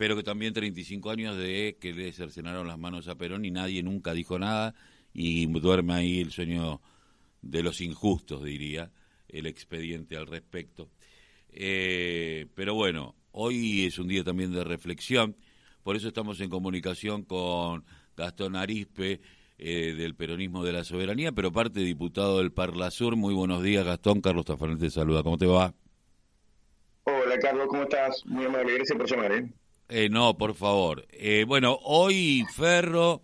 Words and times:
pero 0.00 0.16
que 0.16 0.22
también 0.22 0.54
35 0.54 1.10
años 1.10 1.36
de 1.36 1.76
que 1.78 1.92
le 1.92 2.10
cercenaron 2.12 2.66
las 2.66 2.78
manos 2.78 3.06
a 3.06 3.16
Perón 3.16 3.44
y 3.44 3.50
nadie 3.50 3.82
nunca 3.82 4.14
dijo 4.14 4.38
nada 4.38 4.74
y 5.12 5.44
duerme 5.44 5.92
ahí 5.92 6.20
el 6.22 6.30
sueño 6.30 6.80
de 7.42 7.62
los 7.62 7.82
injustos, 7.82 8.42
diría, 8.42 8.90
el 9.28 9.44
expediente 9.44 10.16
al 10.16 10.26
respecto. 10.26 10.88
Eh, 11.50 12.46
pero 12.54 12.72
bueno, 12.72 13.14
hoy 13.32 13.84
es 13.84 13.98
un 13.98 14.08
día 14.08 14.24
también 14.24 14.54
de 14.54 14.64
reflexión, 14.64 15.36
por 15.82 15.96
eso 15.96 16.08
estamos 16.08 16.40
en 16.40 16.48
comunicación 16.48 17.22
con 17.22 17.84
Gastón 18.16 18.56
Arispe, 18.56 19.20
eh, 19.58 19.92
del 19.98 20.14
peronismo 20.14 20.64
de 20.64 20.72
la 20.72 20.82
soberanía, 20.82 21.32
pero 21.32 21.52
parte 21.52 21.80
diputado 21.80 22.38
del 22.38 22.52
Parla 22.52 22.90
Sur. 22.90 23.16
Muy 23.16 23.34
buenos 23.34 23.62
días, 23.62 23.84
Gastón. 23.84 24.22
Carlos 24.22 24.46
Tafanel 24.46 24.78
te 24.78 24.88
saluda. 24.88 25.22
¿Cómo 25.22 25.36
te 25.36 25.44
va? 25.44 25.74
Hola, 27.04 27.38
Carlos, 27.38 27.66
¿cómo 27.68 27.82
estás? 27.82 28.24
Muy 28.24 28.46
amable, 28.46 28.76
gracias 28.76 28.96
por 28.96 29.06
llamar, 29.06 29.32
¿eh? 29.32 29.59
Eh 29.90 30.08
no, 30.08 30.36
por 30.36 30.54
favor. 30.54 31.06
Eh, 31.10 31.44
bueno, 31.46 31.78
hoy 31.82 32.44
Ferro, 32.54 33.22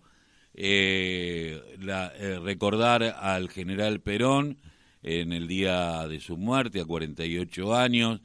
la, 0.53 2.13
recordar 2.43 3.03
al 3.03 3.49
general 3.49 4.01
Perón 4.01 4.57
en 5.03 5.33
el 5.33 5.47
día 5.47 6.07
de 6.07 6.19
su 6.19 6.37
muerte, 6.37 6.81
a 6.81 6.85
48 6.85 7.75
años. 7.75 8.21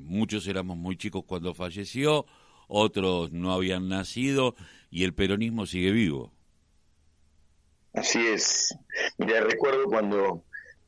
muchos 0.00 0.46
éramos 0.46 0.76
muy 0.76 0.96
chicos 0.96 1.24
cuando 1.26 1.54
falleció, 1.54 2.26
otros 2.68 3.32
no 3.32 3.52
habían 3.52 3.88
nacido 3.88 4.54
y 4.90 5.04
el 5.04 5.14
peronismo 5.14 5.66
sigue 5.66 5.90
vivo. 5.90 6.32
Así 7.94 8.18
es. 8.26 8.76
Mira, 9.18 9.40
recuerdo 9.40 9.84
cuando, 9.84 10.44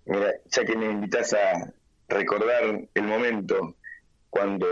ya 0.06 0.64
que 0.64 0.77
me 0.77 0.87
invitas 0.87 1.33
a 1.33 1.73
recordar 2.09 2.89
el 2.95 3.02
momento, 3.02 3.77
cuando 4.30 4.66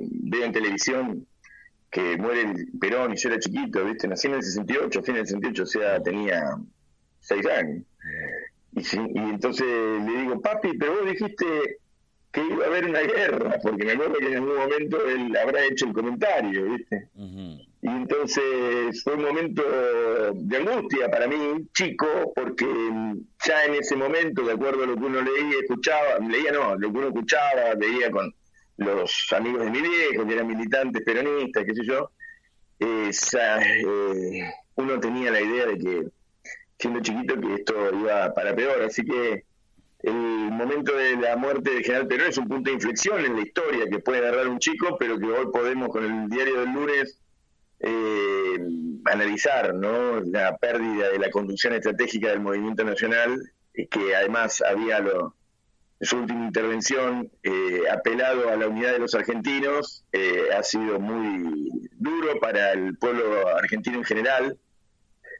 veo 0.00 0.44
en 0.44 0.52
televisión 0.52 1.26
que 1.90 2.16
muere 2.16 2.42
el 2.42 2.68
Perón 2.80 3.12
y 3.12 3.16
yo 3.16 3.28
era 3.28 3.38
chiquito, 3.38 3.84
¿viste? 3.84 4.08
Nací 4.08 4.26
en 4.26 4.34
el 4.34 4.42
68, 4.42 5.02
fin 5.02 5.14
del 5.14 5.26
68, 5.26 5.62
o 5.62 5.66
sea, 5.66 6.02
tenía 6.02 6.56
seis 7.20 7.46
años. 7.46 7.84
Y, 8.72 8.80
y 8.80 9.18
entonces 9.18 9.66
le 9.66 10.22
digo, 10.22 10.40
papi, 10.40 10.76
pero 10.78 10.94
vos 10.94 11.10
dijiste 11.10 11.46
que 12.32 12.42
iba 12.42 12.64
a 12.64 12.68
haber 12.68 12.86
una 12.86 13.00
guerra, 13.00 13.58
porque 13.62 13.84
me 13.84 13.92
acuerdo 13.92 14.14
que 14.14 14.26
en 14.26 14.34
algún 14.36 14.56
momento 14.56 15.06
él 15.06 15.36
habrá 15.36 15.64
hecho 15.66 15.86
el 15.86 15.92
comentario, 15.92 16.64
¿viste? 16.64 17.08
Y 17.14 17.88
entonces 17.88 19.02
fue 19.04 19.14
un 19.14 19.22
momento 19.24 19.62
de 20.34 20.56
angustia 20.56 21.10
para 21.10 21.26
mí, 21.26 21.68
chico, 21.74 22.32
porque 22.34 22.66
ya 23.46 23.64
en 23.66 23.74
ese 23.74 23.96
momento, 23.96 24.42
de 24.46 24.52
acuerdo 24.52 24.84
a 24.84 24.86
lo 24.86 24.96
que 24.96 25.04
uno 25.04 25.20
leía, 25.20 25.58
escuchaba, 25.60 26.18
leía 26.20 26.52
no, 26.52 26.74
lo 26.76 26.90
que 26.90 26.98
uno 26.98 27.08
escuchaba, 27.08 27.74
veía 27.76 28.10
con 28.10 28.32
los 28.76 29.26
amigos 29.32 29.64
de 29.64 29.70
mi 29.70 29.80
viejo, 29.80 30.26
que 30.26 30.34
eran 30.34 30.46
militantes 30.46 31.02
peronistas, 31.02 31.64
qué 31.64 31.74
sé 31.74 31.84
yo, 31.84 32.10
eh, 32.78 34.50
uno 34.76 35.00
tenía 35.00 35.30
la 35.30 35.40
idea 35.40 35.66
de 35.66 35.78
que, 35.78 36.08
siendo 36.78 37.00
chiquito, 37.00 37.40
que 37.40 37.54
esto 37.54 37.94
iba 37.94 38.32
para 38.34 38.54
peor, 38.54 38.82
así 38.82 39.04
que 39.04 39.44
el 40.02 40.12
momento 40.12 40.96
de 40.96 41.16
la 41.16 41.36
muerte 41.36 41.70
de 41.70 41.84
General 41.84 42.08
Perón 42.08 42.28
es 42.28 42.38
un 42.38 42.48
punto 42.48 42.70
de 42.70 42.74
inflexión 42.74 43.24
en 43.24 43.36
la 43.36 43.42
historia 43.42 43.88
que 43.88 44.00
puede 44.00 44.18
agarrar 44.18 44.48
un 44.48 44.58
chico, 44.58 44.96
pero 44.98 45.18
que 45.18 45.26
hoy 45.26 45.46
podemos 45.52 45.90
con 45.90 46.04
el 46.04 46.28
diario 46.28 46.60
del 46.60 46.72
lunes 46.72 47.20
eh, 47.78 48.58
analizar 49.04 49.74
¿no? 49.74 50.20
la 50.20 50.56
pérdida 50.56 51.10
de 51.10 51.18
la 51.18 51.30
conducción 51.30 51.74
estratégica 51.74 52.30
del 52.30 52.40
movimiento 52.40 52.82
nacional, 52.82 53.52
que 53.72 54.16
además 54.16 54.60
había 54.62 54.98
lo, 54.98 55.36
su 56.02 56.18
última 56.18 56.46
intervención 56.46 57.30
eh, 57.44 57.82
apelado 57.90 58.50
a 58.50 58.56
la 58.56 58.66
unidad 58.66 58.92
de 58.92 58.98
los 58.98 59.14
argentinos, 59.14 60.04
eh, 60.12 60.48
ha 60.56 60.62
sido 60.64 60.98
muy 60.98 61.88
duro 61.92 62.40
para 62.40 62.72
el 62.72 62.96
pueblo 62.98 63.48
argentino 63.56 63.98
en 63.98 64.04
general. 64.04 64.58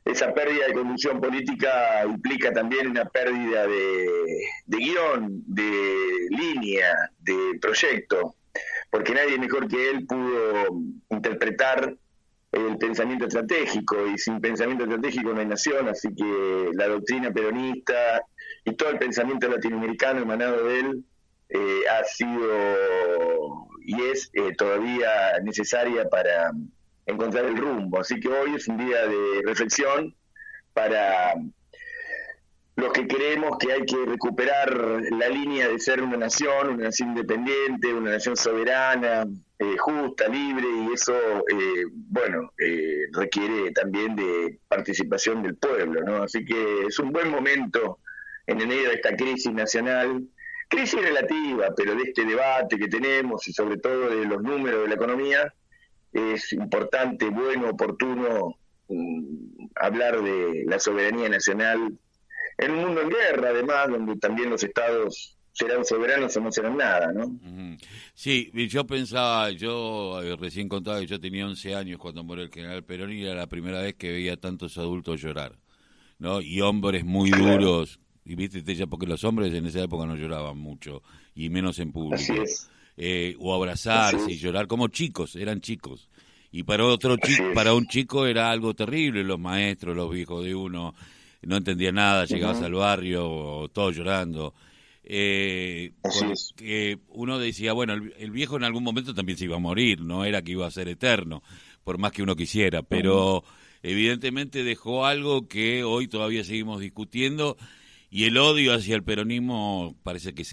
Esa 0.05 0.33
pérdida 0.33 0.67
de 0.67 0.75
conducción 0.75 1.21
política 1.21 2.05
implica 2.06 2.53
también 2.53 2.89
una 2.89 3.05
pérdida 3.05 3.67
de, 3.67 4.47
guion, 4.67 5.43
de 5.47 6.28
línea, 6.31 7.11
de 7.19 7.59
proyecto, 7.61 8.37
porque 8.91 9.15
nadie 9.15 9.39
mejor 9.39 9.67
que 9.69 9.91
él 9.91 10.06
pudo 10.06 10.69
interpretar 11.11 11.97
el 12.53 12.77
pensamiento 12.78 13.27
estratégico 13.27 14.06
y 14.06 14.19
sin 14.19 14.41
pensamiento 14.41 14.84
estratégico 14.84 15.33
no 15.33 15.41
hay 15.41 15.47
nación, 15.47 15.89
así 15.89 16.09
que 16.15 16.71
la 16.75 16.87
doctrina 16.87 17.33
peronista 17.33 18.22
y 18.65 18.75
todo 18.75 18.91
el 18.91 18.99
pensamiento 18.99 19.49
latinoamericano 19.49 20.23
emanado 20.23 20.65
de 20.65 20.81
él 20.81 21.05
eh, 21.49 21.83
ha 21.91 22.05
sido 22.05 23.67
y 23.84 24.00
es 24.03 24.31
eh, 24.34 24.55
todavía 24.56 25.39
necesaria 25.43 26.09
para 26.09 26.53
encontrar 27.06 27.47
el 27.47 27.56
rumbo. 27.56 28.01
Así 28.01 28.21
que 28.21 28.28
hoy 28.28 28.55
es 28.55 28.69
un 28.69 28.78
día 28.78 29.06
de 29.06 29.43
reflexión 29.45 30.15
para 30.72 31.34
los 32.77 32.93
que 32.93 33.06
creemos 33.06 33.59
que 33.59 33.72
hay 33.72 33.84
que 33.84 34.05
recuperar 34.06 34.75
la 35.11 35.28
línea 35.28 35.69
de 35.69 35.78
ser 35.78 36.03
una 36.03 36.17
nación, 36.17 36.71
una 36.71 36.84
nación 36.84 37.11
independiente, 37.11 37.93
una 37.93 38.12
nación 38.12 38.37
soberana, 38.37 39.27
eh, 39.59 39.77
justa, 39.78 40.27
libre, 40.28 40.67
y 40.67 40.93
eso, 40.93 41.15
eh, 41.15 41.84
bueno, 41.93 42.53
eh, 42.59 43.06
requiere 43.12 43.72
también 43.72 44.17
de 44.17 44.59
participación 44.69 45.43
del 45.43 45.56
pueblo, 45.56 46.01
¿no? 46.03 46.22
Así 46.22 46.45
que 46.45 46.87
es 46.87 46.99
un 46.99 47.12
buen 47.12 47.31
momento 47.31 47.99
en 48.47 48.60
el 48.60 48.66
medio 48.66 48.88
de 48.88 48.94
esta 48.94 49.16
crisis 49.16 49.53
nacional, 49.53 50.28
crisis 50.69 51.00
relativa, 51.00 51.75
pero 51.76 51.94
de 51.94 52.03
este 52.03 52.25
debate 52.25 52.78
que 52.78 52.88
tenemos 52.88 53.47
y 53.48 53.53
sobre 53.53 53.76
todo 53.76 54.08
de 54.10 54.25
los 54.26 54.42
números 54.42 54.82
de 54.82 54.88
la 54.88 54.94
economía, 54.94 55.53
es 56.12 56.53
importante, 56.53 57.28
bueno, 57.30 57.70
oportuno 57.70 58.58
mm, 58.88 59.66
hablar 59.76 60.22
de 60.22 60.64
la 60.66 60.78
soberanía 60.78 61.28
nacional 61.28 61.98
en 62.58 62.70
un 62.70 62.84
mundo 62.84 63.00
en 63.00 63.10
guerra, 63.10 63.48
además, 63.50 63.88
donde 63.88 64.16
también 64.16 64.50
los 64.50 64.62
estados 64.62 65.36
serán 65.53 65.84
soberanos 65.84 66.36
o 66.36 66.41
no 66.41 66.50
serán 66.50 66.76
nada, 66.76 67.12
¿no? 67.12 67.38
Sí, 68.14 68.50
yo 68.69 68.86
pensaba, 68.86 69.50
yo 69.50 70.22
eh, 70.22 70.36
recién 70.36 70.69
contaba 70.69 71.00
que 71.00 71.06
yo 71.06 71.20
tenía 71.20 71.47
11 71.47 71.74
años 71.74 71.98
cuando 71.98 72.24
murió 72.24 72.44
el 72.44 72.50
general 72.50 72.84
Perón 72.84 73.12
y 73.12 73.24
era 73.24 73.34
la 73.34 73.47
primera 73.47 73.82
vez 73.82 73.94
que 73.94 74.10
veía 74.10 74.36
tantos 74.36 74.78
adultos 74.78 75.20
llorar, 75.20 75.59
¿no? 76.19 76.41
Y 76.41 76.60
hombres 76.62 77.04
muy 77.04 77.30
duros, 77.30 78.00
y 78.25 78.34
viste, 78.34 78.75
ya 78.75 78.87
porque 78.87 79.06
los 79.06 79.25
hombres 79.25 79.53
en 79.53 79.66
esa 79.66 79.83
época 79.83 80.06
no 80.06 80.16
lloraban 80.16 80.59
mucho, 80.59 81.03
y 81.34 81.49
menos 81.49 81.78
en 81.78 81.93
público. 81.93 82.16
Así 82.16 82.33
es 82.33 82.69
eh, 82.97 83.37
o 83.38 83.55
abrazarse 83.55 84.31
y 84.31 84.37
llorar 84.37 84.66
como 84.66 84.88
chicos, 84.88 85.37
eran 85.37 85.60
chicos. 85.60 86.09
Y 86.50 86.65
para 86.65 86.84
otro 86.84 87.16
chico, 87.16 87.44
para 87.55 87.75
un 87.75 87.87
chico 87.87 88.27
era 88.27 88.50
algo 88.50 88.75
terrible, 88.75 89.25
los 89.25 89.38
maestros, 89.38 89.97
los 89.97 90.10
viejos 90.10 90.44
de 90.44 90.55
uno, 90.55 90.94
no 91.43 91.56
entendía 91.56 91.93
nada, 91.93 92.27
llegabas 92.27 92.60
al 92.60 92.75
barrio, 92.75 93.71
todos 93.72 93.97
llorando. 93.97 94.54
Eh, 95.04 95.93
uno 97.09 97.39
decía, 97.39 97.72
bueno, 97.72 97.94
el, 97.94 98.31
viejo 98.31 98.56
en 98.56 98.65
algún 98.65 98.84
momento 98.84 99.15
también 99.15 99.39
se 99.39 99.47
iba 99.47 99.56
a 99.56 99.60
morir, 99.60 100.03
no 100.03 100.25
era 100.25 100.43
que 100.43 100.53
iba 100.53 100.66
a 100.66 100.71
ser 100.71 100.89
eterno, 100.89 101.43
por 101.84 101.97
más 101.99 102.12
que 102.12 102.22
uno 102.22 102.37
quisiera, 102.37 102.83
pero 102.83 103.43
evidentemente 103.83 104.62
dejó 104.62 105.06
algo 105.06 105.49
que 105.49 105.83
hoy 105.84 106.06
todavía 106.06 106.44
seguimos 106.44 106.81
discutiendo 106.81 107.56
y 108.15 108.25
el 108.25 108.37
odio 108.37 108.75
hacia 108.75 108.95
el 108.95 109.05
peronismo 109.05 109.97
parece 110.03 110.34
que, 110.34 110.45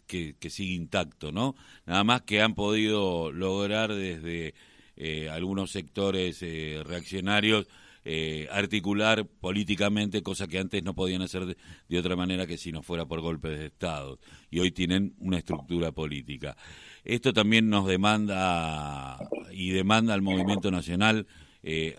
sigue 0.49 0.73
intacto, 0.75 1.33
¿no? 1.33 1.55
Nada 1.85 2.05
más 2.05 2.21
que 2.21 2.41
han 2.41 2.55
podido 2.55 3.33
lograr 3.33 3.93
desde 3.93 4.53
eh, 4.95 5.27
algunos 5.29 5.69
sectores 5.69 6.41
eh, 6.41 6.81
reaccionarios 6.85 7.67
eh, 8.05 8.47
articular 8.49 9.25
políticamente, 9.25 10.23
cosa 10.23 10.47
que 10.47 10.57
antes 10.57 10.81
no 10.83 10.95
podían 10.95 11.21
hacer 11.21 11.57
de, 11.89 11.99
otra 11.99 12.15
manera 12.15 12.47
que 12.47 12.57
si 12.57 12.71
no 12.71 12.81
fuera 12.81 13.05
por 13.05 13.19
golpes 13.19 13.59
de 13.59 13.65
Estado. 13.65 14.19
Y 14.49 14.61
hoy 14.61 14.71
tienen 14.71 15.15
una 15.19 15.39
estructura 15.39 15.91
política. 15.91 16.55
Esto 17.03 17.33
también 17.33 17.69
nos 17.69 17.85
demanda 17.85 19.19
y 19.51 19.71
demanda 19.71 20.13
al 20.13 20.21
movimiento 20.21 20.71
nacional 20.71 21.27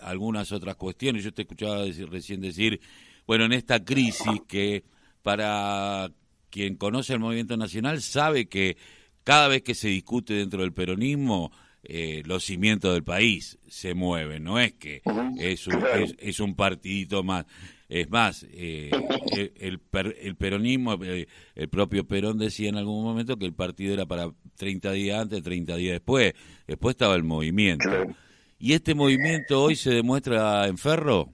algunas 0.01 0.53
otras 0.53 0.77
cuestiones. 0.77 1.23
Yo 1.23 1.35
te 1.35 1.43
escuchaba 1.43 1.85
recién 2.09 2.41
decir, 2.41 2.81
bueno, 3.27 3.45
en 3.45 3.53
esta 3.53 3.85
crisis 3.85 4.41
que 4.49 4.85
para 5.23 6.11
quien 6.51 6.77
conoce 6.77 7.15
el 7.15 7.21
movimiento 7.21 7.57
nacional 7.57 8.03
sabe 8.03 8.49
que 8.49 8.77
cada 9.25 9.49
vez 9.49 9.63
que 9.63 9.75
se 9.75 9.89
discute 9.89 10.35
dentro 10.35 10.63
del 10.63 10.73
peronismo, 10.73 11.53
eh, 11.83 12.23
los 12.27 12.45
cimientos 12.45 12.93
del 12.93 13.05
país 13.05 13.59
se 13.69 13.95
mueven, 13.95 14.45
no 14.45 14.59
es 14.59 14.75
que 14.75 15.03
es 15.39 15.67
un, 15.67 15.83
es, 16.19 16.41
un 16.41 16.55
partidito 16.55 17.23
más. 17.23 17.47
Es 17.89 18.09
más, 18.09 18.47
eh, 18.51 18.91
el, 19.57 19.81
el, 20.21 20.37
peronismo, 20.37 20.95
eh, 21.03 21.27
el 21.55 21.69
propio 21.69 22.07
Perón 22.07 22.39
decía 22.39 22.69
en 22.69 22.77
algún 22.77 23.03
momento 23.03 23.37
que 23.37 23.47
el 23.47 23.55
partido 23.55 23.95
era 23.95 24.07
para 24.07 24.31
30 24.57 24.93
días 24.93 25.21
antes, 25.23 25.43
30 25.43 25.77
días 25.77 25.95
después. 25.95 26.35
Después 26.67 26.95
estaba 26.95 27.17
el 27.17 27.25
movimiento. 27.25 27.89
¿Y 28.59 28.75
este 28.75 28.95
movimiento 28.95 29.63
hoy 29.63 29.75
se 29.75 29.91
demuestra 29.91 30.67
en 30.69 30.77
Ferro? 30.77 31.33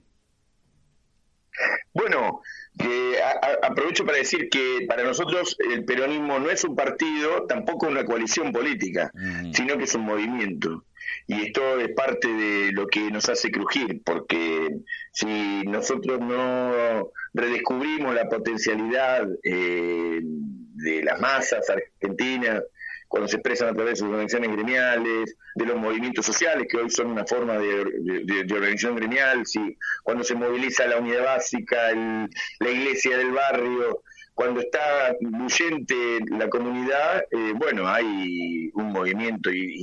Bueno, 1.93 2.41
que 2.77 3.17
aprovecho 3.63 4.05
para 4.05 4.17
decir 4.17 4.49
que 4.49 4.85
para 4.87 5.03
nosotros 5.03 5.57
el 5.71 5.85
peronismo 5.85 6.39
no 6.39 6.49
es 6.49 6.63
un 6.63 6.75
partido, 6.75 7.45
tampoco 7.47 7.87
una 7.87 8.05
coalición 8.05 8.51
política, 8.51 9.11
sino 9.53 9.77
que 9.77 9.85
es 9.85 9.95
un 9.95 10.03
movimiento. 10.03 10.83
Y 11.25 11.41
esto 11.47 11.79
es 11.79 11.89
parte 11.93 12.27
de 12.27 12.71
lo 12.71 12.87
que 12.87 13.11
nos 13.11 13.27
hace 13.29 13.51
crujir, 13.51 14.01
porque 14.03 14.77
si 15.11 15.63
nosotros 15.63 16.19
no 16.19 17.11
redescubrimos 17.33 18.13
la 18.13 18.29
potencialidad 18.29 19.27
eh, 19.43 20.19
de 20.21 21.03
las 21.03 21.19
masas 21.19 21.69
argentinas, 21.69 22.63
cuando 23.07 23.27
se 23.27 23.37
expresan 23.37 23.69
a 23.69 23.73
través 23.73 23.93
de 23.93 23.95
sus 23.97 24.07
organizaciones 24.07 24.51
gremiales, 24.51 25.35
de 25.55 25.65
los 25.65 25.77
movimientos 25.77 26.25
sociales, 26.25 26.67
que 26.69 26.77
hoy 26.77 26.89
son 26.89 27.07
una 27.07 27.25
forma 27.25 27.57
de, 27.57 28.45
organización 28.51 28.95
gremial, 28.95 29.45
si, 29.45 29.77
cuando 30.03 30.23
se 30.23 30.35
moviliza 30.35 30.87
la 30.87 30.97
unidad 30.97 31.23
básica, 31.23 31.91
la 31.93 32.69
iglesia 32.69 33.17
del 33.17 33.31
barrio, 33.31 34.01
cuando 34.37 34.59
está 34.59 35.15
huyente 35.19 36.19
la 36.29 36.47
comunidad, 36.47 37.23
eh, 37.31 37.53
bueno, 37.55 37.87
hay 37.87 38.69
un 38.75 38.91
movimiento 38.91 39.51
y, 39.51 39.81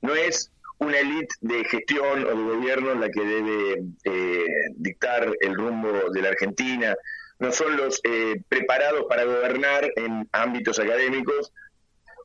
no 0.00 0.14
es 0.16 0.50
una 0.78 0.98
élite 0.98 1.32
de 1.42 1.64
gestión 1.64 2.24
o 2.24 2.28
de 2.28 2.56
gobierno 2.56 2.94
la 2.96 3.08
que 3.08 3.20
debe 3.20 3.84
eh, 4.04 4.44
dictar 4.74 5.32
el 5.40 5.54
rumbo 5.54 6.10
de 6.12 6.22
la 6.22 6.30
Argentina, 6.30 6.96
no 7.38 7.52
son 7.52 7.76
los 7.76 8.00
eh, 8.02 8.42
preparados 8.48 9.04
para 9.08 9.24
gobernar 9.24 9.92
en 9.94 10.28
ámbitos 10.32 10.80
académicos, 10.80 11.52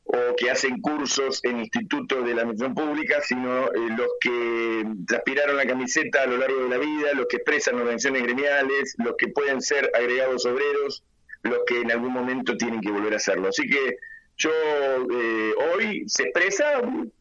o 0.04 0.36
que 0.36 0.50
hacen 0.50 0.80
cursos 0.80 1.40
en 1.44 1.60
institutos 1.60 2.24
de 2.24 2.34
la 2.34 2.42
administración 2.42 2.74
pública, 2.74 3.20
sino 3.22 3.66
eh, 3.66 3.88
los 3.96 4.08
que 4.20 4.84
transpiraron 5.06 5.56
la 5.56 5.66
camiseta 5.66 6.22
a 6.22 6.26
lo 6.26 6.36
largo 6.36 6.64
de 6.64 6.68
la 6.68 6.78
vida, 6.78 7.14
los 7.14 7.26
que 7.28 7.36
expresan 7.36 7.76
organizaciones 7.76 8.22
gremiales, 8.24 8.94
los 8.98 9.14
que 9.16 9.28
pueden 9.28 9.60
ser 9.62 9.90
agregados 9.94 10.44
obreros, 10.44 11.04
los 11.42 11.60
que 11.66 11.80
en 11.80 11.92
algún 11.92 12.12
momento 12.12 12.56
tienen 12.56 12.80
que 12.80 12.90
volver 12.90 13.12
a 13.14 13.16
hacerlo. 13.16 13.48
Así 13.48 13.68
que 13.68 13.96
yo 14.36 14.50
eh, 14.50 15.54
hoy 15.74 16.04
se 16.06 16.24
expresa 16.24 16.80
un, 16.80 17.12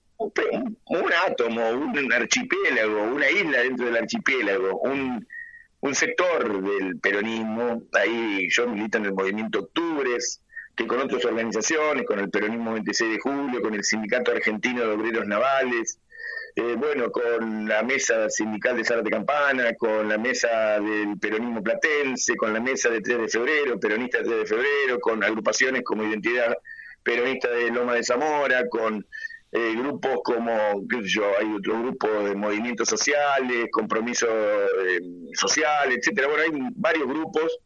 átomo, 1.28 1.70
un 1.70 2.14
archipiélago, 2.14 3.04
una 3.04 3.30
isla 3.30 3.60
dentro 3.60 3.86
del 3.86 3.98
archipiélago, 3.98 4.80
un, 4.80 5.28
un 5.82 5.96
sector 5.96 6.62
del 6.62 7.00
peronismo, 7.00 7.84
ahí 7.94 8.48
yo 8.50 8.68
milito 8.68 8.98
en 8.98 9.06
el 9.06 9.14
movimiento 9.14 9.60
Octubres, 9.60 10.42
que 10.76 10.88
con 10.88 11.00
otras 11.00 11.24
organizaciones, 11.26 12.06
con 12.06 12.20
el 12.20 12.30
Peronismo 12.30 12.74
26 12.74 13.12
de 13.12 13.20
Julio, 13.20 13.62
con 13.62 13.74
el 13.74 13.84
Sindicato 13.84 14.32
Argentino 14.32 14.82
de 14.82 14.94
Obreros 14.94 15.28
Navales, 15.28 16.00
eh, 16.56 16.76
bueno, 16.78 17.12
con 17.12 17.68
la 17.68 17.82
mesa 17.84 18.30
sindical 18.30 18.76
de 18.76 18.84
Zárate 18.84 19.10
Campana, 19.10 19.74
con 19.76 20.10
la 20.10 20.18
mesa 20.18 20.80
del 20.82 21.18
peronismo 21.18 21.64
platense, 21.64 22.36
con 22.36 22.54
la 22.54 22.60
mesa 22.60 22.90
de 22.90 23.00
3 23.00 23.20
de 23.20 23.28
febrero, 23.30 23.80
peronista 23.80 24.18
de 24.18 24.26
3 24.26 24.38
de 24.40 24.46
febrero, 24.46 25.00
con 25.00 25.24
agrupaciones 25.24 25.84
como 25.84 26.04
Identidad 26.04 26.54
Peronista 27.04 27.50
de 27.50 27.72
Loma 27.72 27.96
de 27.96 28.04
Zamora, 28.04 28.68
con 28.68 29.06
eh, 29.54 29.74
grupos 29.76 30.20
como, 30.24 30.86
qué 30.90 31.02
sé 31.04 31.08
yo, 31.08 31.26
hay 31.40 31.54
otro 31.54 31.80
grupo 31.80 32.08
de 32.08 32.36
movimientos 32.36 32.90
sociales, 32.90 33.70
compromiso 33.72 34.28
eh, 34.28 35.00
social, 35.34 35.92
etcétera. 35.92 36.28
Bueno, 36.28 36.44
hay 36.44 36.70
varios 36.76 37.08
grupos 37.08 37.60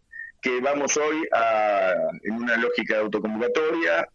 que 0.46 0.62
vamos 0.62 0.96
hoy 0.96 1.28
a, 1.32 1.92
en 2.22 2.34
una 2.34 2.56
lógica 2.58 2.94
de 2.94 3.00
autoconvocatoria, 3.00 4.08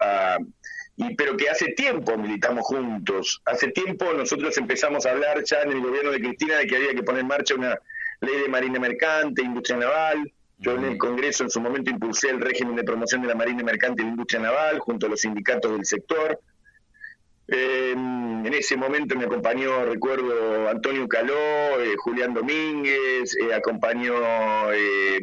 y, 0.94 1.17
pero 1.17 1.37
que 1.37 1.50
hace 1.50 1.73
tiempo 1.73 2.17
militamos 2.17 2.65
juntos. 2.67 3.43
Hace 3.44 3.73
tiempo 3.73 4.12
nosotros 4.12 4.56
empezamos 4.56 5.06
a 5.06 5.11
hablar 5.11 5.43
ya 5.43 5.62
en 5.62 5.73
el 5.73 5.81
gobierno 5.81 6.12
de 6.12 6.21
Cristina 6.21 6.59
de 6.59 6.69
que 6.69 6.77
había 6.77 6.94
que 6.94 7.03
poner 7.03 7.23
en 7.23 7.27
marcha 7.27 7.56
una 7.56 7.77
ley 8.21 8.43
de 8.43 8.49
marina 8.49 8.79
mercante, 8.79 9.43
industria 9.43 9.79
naval. 9.79 10.32
Yo 10.59 10.77
en 10.77 10.85
el 10.85 10.99
Congreso 10.99 11.43
en 11.43 11.50
su 11.50 11.61
momento 11.61 11.91
impulsé 11.91 12.31
el 12.31 12.41
régimen 12.41 12.77
de 12.77 12.85
promoción 12.85 13.23
de 13.23 13.29
la 13.29 13.35
marina 13.35 13.65
mercante 13.65 14.03
y 14.03 14.05
la 14.05 14.12
industria 14.12 14.41
naval 14.41 14.79
junto 14.79 15.06
a 15.06 15.09
los 15.09 15.21
sindicatos 15.23 15.73
del 15.73 15.85
sector. 15.85 16.38
Eh, 17.52 17.94
en 18.44 18.55
ese 18.55 18.76
momento 18.76 19.17
me 19.17 19.25
acompañó, 19.25 19.85
recuerdo, 19.85 20.69
Antonio 20.69 21.06
Caló, 21.08 21.81
eh, 21.81 21.94
Julián 21.99 22.32
Domínguez, 22.32 23.37
eh, 23.37 23.52
acompañó 23.55 24.14
eh, 24.73 25.20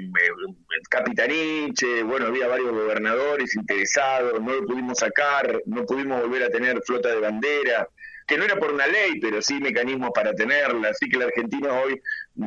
Capitanich, 0.89 1.83
bueno, 2.05 2.27
había 2.27 2.47
varios 2.47 2.71
gobernadores 2.71 3.55
interesados, 3.55 4.39
no 4.41 4.53
lo 4.53 4.65
pudimos 4.65 4.99
sacar, 4.99 5.61
no 5.65 5.85
pudimos 5.85 6.21
volver 6.21 6.43
a 6.43 6.49
tener 6.49 6.81
flota 6.83 7.09
de 7.09 7.19
bandera, 7.19 7.87
que 8.27 8.37
no 8.37 8.43
era 8.43 8.57
por 8.57 8.71
una 8.71 8.87
ley, 8.87 9.19
pero 9.19 9.41
sí 9.41 9.59
mecanismos 9.59 10.11
para 10.13 10.33
tenerla, 10.33 10.89
así 10.89 11.09
que 11.09 11.17
la 11.17 11.25
Argentina 11.25 11.73
hoy 11.73 11.99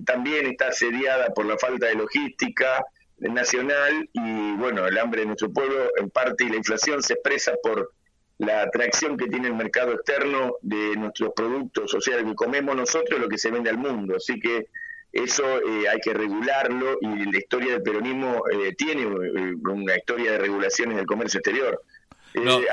también 0.04 0.46
está 0.46 0.68
asediada 0.68 1.28
por 1.34 1.46
la 1.46 1.58
falta 1.58 1.86
de 1.86 1.94
logística 1.94 2.84
nacional 3.18 4.08
y 4.12 4.52
bueno, 4.52 4.86
el 4.86 4.96
hambre 4.98 5.22
de 5.22 5.26
nuestro 5.26 5.52
pueblo 5.52 5.90
en 5.96 6.10
parte 6.10 6.44
y 6.44 6.48
la 6.48 6.56
inflación 6.56 7.02
se 7.02 7.14
expresa 7.14 7.54
por 7.62 7.92
la 8.40 8.62
atracción 8.62 9.18
que 9.18 9.26
tiene 9.26 9.48
el 9.48 9.54
mercado 9.54 9.92
externo 9.92 10.56
de 10.62 10.96
nuestros 10.96 11.32
productos, 11.36 11.92
o 11.92 12.00
sea, 12.00 12.16
lo 12.16 12.30
que 12.30 12.34
comemos 12.34 12.74
nosotros, 12.74 13.20
lo 13.20 13.28
que 13.28 13.36
se 13.36 13.50
vende 13.50 13.68
al 13.68 13.76
mundo. 13.76 14.16
Así 14.16 14.40
que 14.40 14.68
eso 15.12 15.44
eh, 15.58 15.86
hay 15.86 16.00
que 16.00 16.14
regularlo 16.14 16.96
y 17.02 17.30
la 17.30 17.38
historia 17.38 17.72
del 17.74 17.82
peronismo 17.82 18.44
eh, 18.50 18.74
tiene 18.74 19.02
eh, 19.02 19.54
una 19.70 19.94
historia 19.94 20.32
de 20.32 20.38
regulaciones 20.38 20.96
del 20.96 21.04
comercio 21.04 21.38
exterior. 21.38 21.82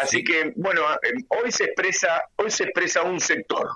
así 0.02 0.24
que, 0.24 0.54
bueno, 0.56 0.84
hoy 1.28 1.52
se 1.52 1.66
expresa, 1.66 2.24
hoy 2.38 2.50
se 2.50 2.64
expresa 2.64 3.04
un 3.04 3.20
sector. 3.20 3.68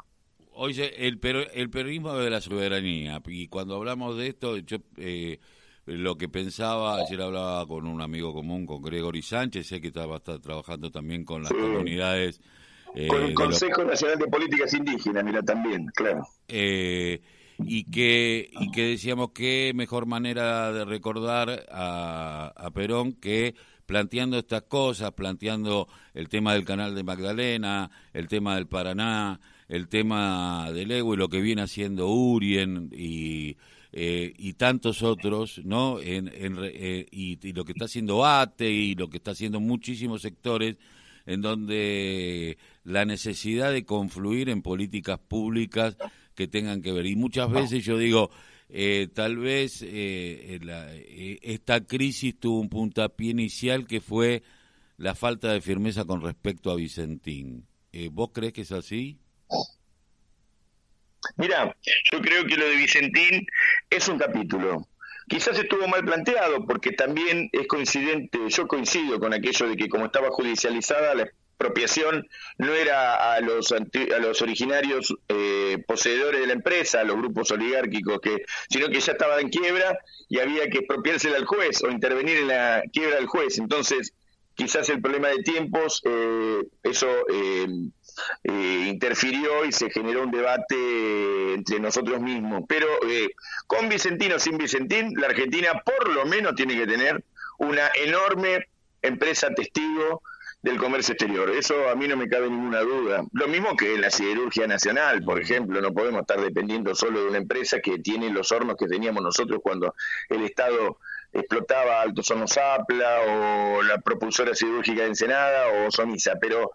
Hoy 0.53 0.79
el, 0.79 1.19
el 1.53 1.69
peronismo 1.69 2.15
de 2.15 2.29
la 2.29 2.39
soberanía, 2.39 3.21
y 3.25 3.49
cuando 3.49 3.75
hablamos 3.75 4.17
de 4.17 4.27
esto, 4.27 4.57
yo 4.59 4.77
lo 5.97 6.17
que 6.17 6.29
pensaba, 6.29 6.97
ayer 6.97 7.21
hablaba 7.21 7.65
con 7.67 7.85
un 7.85 8.01
amigo 8.01 8.33
común, 8.33 8.65
con 8.65 8.81
Gregory 8.81 9.21
Sánchez, 9.21 9.67
sé 9.67 9.81
que 9.81 9.87
estaba 9.87 10.17
está 10.17 10.39
trabajando 10.39 10.91
también 10.91 11.25
con 11.25 11.43
las 11.43 11.51
comunidades. 11.51 12.41
Eh, 12.95 13.07
con 13.07 13.23
el 13.23 13.33
Consejo 13.33 13.83
Nacional 13.83 14.19
de 14.19 14.27
Políticas 14.27 14.73
Indígenas, 14.73 15.23
mira, 15.23 15.41
también, 15.41 15.87
claro. 15.95 16.27
Eh, 16.47 17.21
y 17.59 17.83
que 17.85 18.49
y 18.59 18.71
que 18.71 18.85
decíamos 18.87 19.31
que 19.31 19.71
mejor 19.75 20.05
manera 20.07 20.71
de 20.71 20.83
recordar 20.85 21.65
a, 21.71 22.53
a 22.55 22.71
Perón 22.71 23.13
que 23.13 23.55
planteando 23.85 24.37
estas 24.37 24.63
cosas, 24.63 25.11
planteando 25.11 25.87
el 26.13 26.29
tema 26.29 26.53
del 26.53 26.65
canal 26.65 26.95
de 26.95 27.03
Magdalena, 27.03 27.91
el 28.13 28.27
tema 28.27 28.55
del 28.55 28.67
Paraná, 28.67 29.39
el 29.67 29.87
tema 29.89 30.71
del 30.71 30.91
Ego 30.91 31.13
y 31.13 31.17
lo 31.17 31.29
que 31.29 31.41
viene 31.41 31.61
haciendo 31.61 32.07
Urien 32.09 32.89
y 32.93 33.57
eh, 33.93 34.33
y 34.37 34.53
tantos 34.53 35.03
otros, 35.03 35.59
¿no? 35.65 35.99
En, 35.99 36.31
eh, 36.33 37.05
y, 37.11 37.51
lo 37.51 37.65
que 37.65 37.73
está 37.73 37.85
haciendo 37.85 38.25
ATE 38.25 38.71
y 38.71 38.95
lo 38.95 39.09
que 39.09 39.17
está 39.17 39.31
haciendo 39.31 39.59
muchísimos 39.59 40.21
sectores 40.21 40.77
en 41.25 41.41
donde 41.41 42.57
la 42.85 43.03
necesidad 43.03 43.73
de 43.73 43.83
confluir 43.83 44.47
en 44.49 44.61
políticas 44.61 45.19
públicas 45.19 45.97
que 46.35 46.47
tengan 46.47 46.81
que 46.81 46.93
ver. 46.93 47.05
Y 47.05 47.17
muchas 47.17 47.51
veces 47.51 47.83
yo 47.83 47.97
digo, 47.97 48.31
eh, 48.69 49.09
tal 49.13 49.37
vez 49.37 49.85
esta 51.41 51.85
crisis 51.85 52.39
tuvo 52.39 52.61
un 52.61 52.69
puntapié 52.69 53.31
inicial 53.31 53.85
que 53.87 53.99
fue 53.99 54.41
la 54.97 55.15
falta 55.15 55.51
de 55.51 55.59
firmeza 55.59 56.05
con 56.05 56.21
respecto 56.21 56.71
a 56.71 56.75
Vicentín. 56.75 57.67
¿Vos 58.11 58.29
crees 58.33 58.53
que 58.53 58.61
es 58.61 58.71
así? 58.71 59.19
Mira, 61.37 61.75
yo 62.11 62.21
creo 62.21 62.45
que 62.45 62.57
lo 62.57 62.65
de 62.65 62.75
Vicentín 62.75 63.45
es 63.89 64.07
un 64.07 64.17
capítulo. 64.17 64.87
Quizás 65.27 65.57
estuvo 65.57 65.87
mal 65.87 66.03
planteado 66.03 66.65
porque 66.65 66.91
también 66.91 67.49
es 67.53 67.67
coincidente, 67.67 68.39
yo 68.49 68.67
coincido 68.67 69.19
con 69.19 69.33
aquello 69.33 69.69
de 69.69 69.77
que 69.77 69.87
como 69.87 70.05
estaba 70.05 70.29
judicializada 70.29 71.15
la 71.15 71.23
expropiación 71.23 72.27
no 72.57 72.73
era 72.73 73.33
a 73.33 73.39
los 73.39 73.71
a 73.71 74.19
los 74.19 74.41
originarios 74.41 75.15
eh, 75.29 75.77
poseedores 75.87 76.41
de 76.41 76.47
la 76.47 76.53
empresa, 76.53 77.01
a 77.01 77.03
los 77.03 77.17
grupos 77.17 77.51
oligárquicos 77.51 78.19
que 78.19 78.43
sino 78.67 78.87
que 78.87 78.99
ya 78.99 79.11
estaba 79.11 79.39
en 79.39 79.49
quiebra 79.49 79.99
y 80.27 80.39
había 80.39 80.67
que 80.69 80.79
expropiársela 80.79 81.37
al 81.37 81.45
juez 81.45 81.83
o 81.83 81.89
intervenir 81.89 82.37
en 82.39 82.47
la 82.47 82.81
quiebra 82.91 83.17
del 83.17 83.27
juez. 83.27 83.59
Entonces, 83.59 84.13
quizás 84.55 84.89
el 84.89 85.01
problema 85.01 85.29
de 85.29 85.43
tiempos 85.43 86.01
eh, 86.03 86.63
eso 86.83 87.07
eh, 87.31 87.67
eh, 88.43 88.85
interfirió 88.87 89.65
y 89.65 89.71
se 89.71 89.89
generó 89.89 90.23
un 90.23 90.31
debate 90.31 91.53
entre 91.53 91.79
nosotros 91.79 92.19
mismos. 92.21 92.63
Pero 92.67 92.87
eh, 93.07 93.29
con 93.67 93.89
Vicentino 93.89 94.35
o 94.35 94.39
sin 94.39 94.57
Vicentín, 94.57 95.13
la 95.17 95.27
Argentina 95.27 95.81
por 95.83 96.09
lo 96.09 96.25
menos 96.25 96.55
tiene 96.55 96.75
que 96.75 96.87
tener 96.87 97.23
una 97.57 97.89
enorme 97.95 98.67
empresa 99.01 99.49
testigo 99.53 100.21
del 100.61 100.77
comercio 100.77 101.13
exterior. 101.13 101.49
Eso 101.49 101.89
a 101.89 101.95
mí 101.95 102.07
no 102.07 102.15
me 102.15 102.29
cabe 102.29 102.49
ninguna 102.49 102.81
duda. 102.81 103.23
Lo 103.33 103.47
mismo 103.47 103.75
que 103.75 103.95
en 103.95 104.01
la 104.01 104.11
siderurgia 104.11 104.67
nacional, 104.67 105.23
por 105.23 105.41
ejemplo, 105.41 105.81
no 105.81 105.91
podemos 105.91 106.21
estar 106.21 106.39
dependiendo 106.39 106.93
solo 106.93 107.21
de 107.21 107.29
una 107.29 107.37
empresa 107.39 107.79
que 107.79 107.99
tiene 107.99 108.29
los 108.29 108.51
hornos 108.51 108.75
que 108.77 108.87
teníamos 108.87 109.23
nosotros 109.23 109.59
cuando 109.63 109.95
el 110.29 110.43
Estado 110.43 110.99
explotaba 111.33 112.01
Alto 112.01 112.21
Sono 112.21 112.47
Zapla 112.47 113.21
o 113.21 113.81
la 113.83 113.97
propulsora 113.99 114.53
siderúrgica 114.53 115.01
de 115.01 115.07
Ensenada 115.07 115.67
o 115.67 115.91
Sonisa, 115.91 116.33
pero 116.39 116.71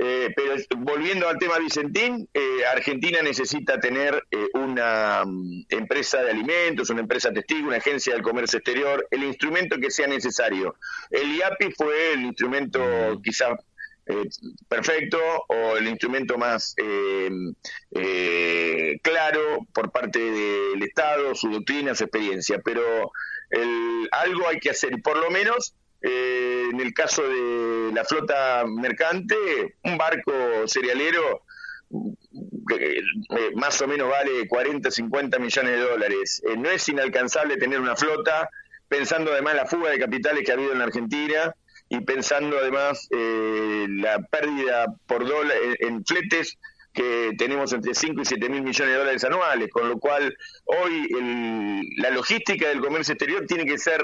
Eh, 0.00 0.32
pero 0.36 0.54
volviendo 0.78 1.28
al 1.28 1.38
tema 1.38 1.58
Vicentín, 1.58 2.28
eh, 2.32 2.64
Argentina 2.72 3.20
necesita 3.20 3.80
tener 3.80 4.24
eh, 4.30 4.46
una 4.54 5.24
mm, 5.26 5.64
empresa 5.70 6.22
de 6.22 6.30
alimentos, 6.30 6.90
una 6.90 7.00
empresa 7.00 7.32
testigo, 7.32 7.66
una 7.66 7.78
agencia 7.78 8.12
del 8.14 8.22
comercio 8.22 8.58
exterior, 8.58 9.08
el 9.10 9.24
instrumento 9.24 9.76
que 9.78 9.90
sea 9.90 10.06
necesario. 10.06 10.76
El 11.10 11.34
IAPI 11.34 11.72
fue 11.72 12.12
el 12.12 12.22
instrumento 12.22 12.80
quizá 13.22 13.56
perfecto 14.70 15.18
o 15.48 15.76
el 15.76 15.86
instrumento 15.86 16.38
más 16.38 16.74
claro 19.02 19.66
por 19.74 19.92
parte 19.92 20.18
del 20.18 20.82
Estado, 20.82 21.34
su 21.34 21.50
doctrina, 21.50 21.94
su 21.94 22.04
experiencia, 22.04 22.58
pero 22.64 23.12
algo 24.10 24.48
hay 24.48 24.60
que 24.60 24.70
hacer, 24.70 25.02
por 25.02 25.18
lo 25.18 25.30
menos 25.30 25.74
eh, 26.00 26.57
en 26.70 26.80
el 26.80 26.92
caso 26.92 27.22
de 27.22 27.92
la 27.92 28.04
flota 28.04 28.64
mercante, 28.66 29.36
un 29.84 29.98
barco 29.98 30.32
cerealero 30.66 31.42
que 32.68 32.98
eh, 32.98 33.50
más 33.54 33.80
o 33.80 33.88
menos 33.88 34.10
vale 34.10 34.46
40, 34.46 34.90
50 34.90 35.38
millones 35.38 35.72
de 35.72 35.80
dólares. 35.80 36.42
Eh, 36.46 36.56
no 36.56 36.68
es 36.70 36.88
inalcanzable 36.88 37.56
tener 37.56 37.80
una 37.80 37.96
flota, 37.96 38.50
pensando 38.88 39.32
además 39.32 39.54
la 39.54 39.66
fuga 39.66 39.90
de 39.90 39.98
capitales 39.98 40.44
que 40.44 40.50
ha 40.50 40.54
habido 40.54 40.72
en 40.72 40.78
la 40.78 40.84
Argentina 40.84 41.54
y 41.88 42.00
pensando 42.00 42.58
además 42.58 43.08
la 43.10 44.18
pérdida 44.30 44.94
por 45.06 45.26
dólar 45.26 45.56
en 45.78 46.04
fletes 46.04 46.58
que 46.92 47.32
tenemos 47.38 47.72
entre 47.72 47.94
5 47.94 48.22
y 48.22 48.24
7 48.24 48.48
mil 48.48 48.62
millones 48.62 48.92
de 48.92 48.98
dólares 48.98 49.24
anuales, 49.24 49.70
con 49.70 49.88
lo 49.88 49.98
cual 49.98 50.36
hoy 50.64 51.08
la 51.96 52.10
logística 52.10 52.68
del 52.68 52.80
comercio 52.80 53.14
exterior 53.14 53.46
tiene 53.46 53.64
que 53.64 53.78
ser 53.78 54.02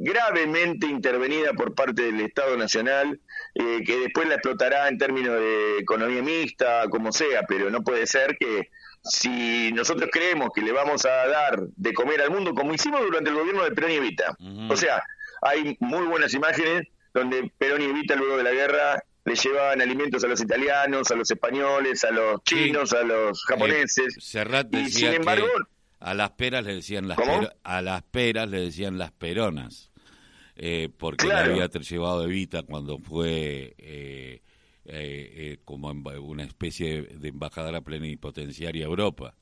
gravemente 0.00 0.86
intervenida 0.86 1.52
por 1.52 1.74
parte 1.74 2.02
del 2.02 2.20
Estado 2.20 2.56
Nacional, 2.56 3.20
eh, 3.54 3.80
que 3.84 3.98
después 3.98 4.28
la 4.28 4.34
explotará 4.34 4.88
en 4.88 4.98
términos 4.98 5.38
de 5.38 5.78
economía 5.78 6.22
mixta, 6.22 6.88
como 6.88 7.12
sea, 7.12 7.42
pero 7.46 7.70
no 7.70 7.82
puede 7.82 8.06
ser 8.06 8.36
que 8.38 8.70
si 9.04 9.72
nosotros 9.72 10.08
creemos 10.12 10.50
que 10.54 10.62
le 10.62 10.72
vamos 10.72 11.04
a 11.04 11.26
dar 11.26 11.60
de 11.76 11.92
comer 11.92 12.22
al 12.22 12.30
mundo, 12.30 12.54
como 12.54 12.72
hicimos 12.72 13.02
durante 13.02 13.30
el 13.30 13.36
gobierno 13.36 13.64
de 13.64 13.72
Perón 13.72 13.90
y 13.90 13.94
Evita, 13.94 14.36
o 14.68 14.76
sea, 14.76 15.02
hay 15.42 15.76
muy 15.80 16.06
buenas 16.06 16.32
imágenes 16.34 16.86
donde 17.12 17.50
Perón 17.58 17.82
y 17.82 17.86
Evita 17.86 18.14
luego 18.14 18.36
de 18.36 18.44
la 18.44 18.52
guerra 18.52 19.02
le 19.24 19.34
llevaban 19.34 19.80
alimentos 19.80 20.24
a 20.24 20.28
los 20.28 20.40
italianos, 20.40 21.10
a 21.10 21.14
los 21.14 21.30
españoles, 21.30 22.02
a 22.04 22.10
los 22.10 22.42
chinos, 22.44 22.92
a 22.92 23.02
los 23.02 23.44
japoneses. 23.44 24.16
y 24.72 24.90
sin 24.90 25.12
embargo, 25.12 25.46
a 26.02 26.14
las 26.14 26.30
peras 26.32 26.64
le 26.64 26.74
decían 26.74 27.08
las 27.08 27.18
a 27.62 27.82
las 27.82 28.02
peras 28.02 28.48
le 28.48 28.60
decían 28.60 28.98
las 28.98 29.12
peronas. 29.12 29.90
Eh, 30.54 30.90
porque 30.98 31.26
la 31.28 31.44
había 31.44 31.66
llevado 31.68 32.24
Evita 32.24 32.62
cuando 32.62 32.98
fue 32.98 33.74
eh, 33.78 34.42
eh, 34.84 35.58
como 35.64 35.90
una 35.90 36.44
especie 36.44 37.02
de 37.02 37.28
embajadora 37.28 37.80
plenipotenciaria 37.80 38.84
a 38.84 38.88
Europa. 38.88 39.34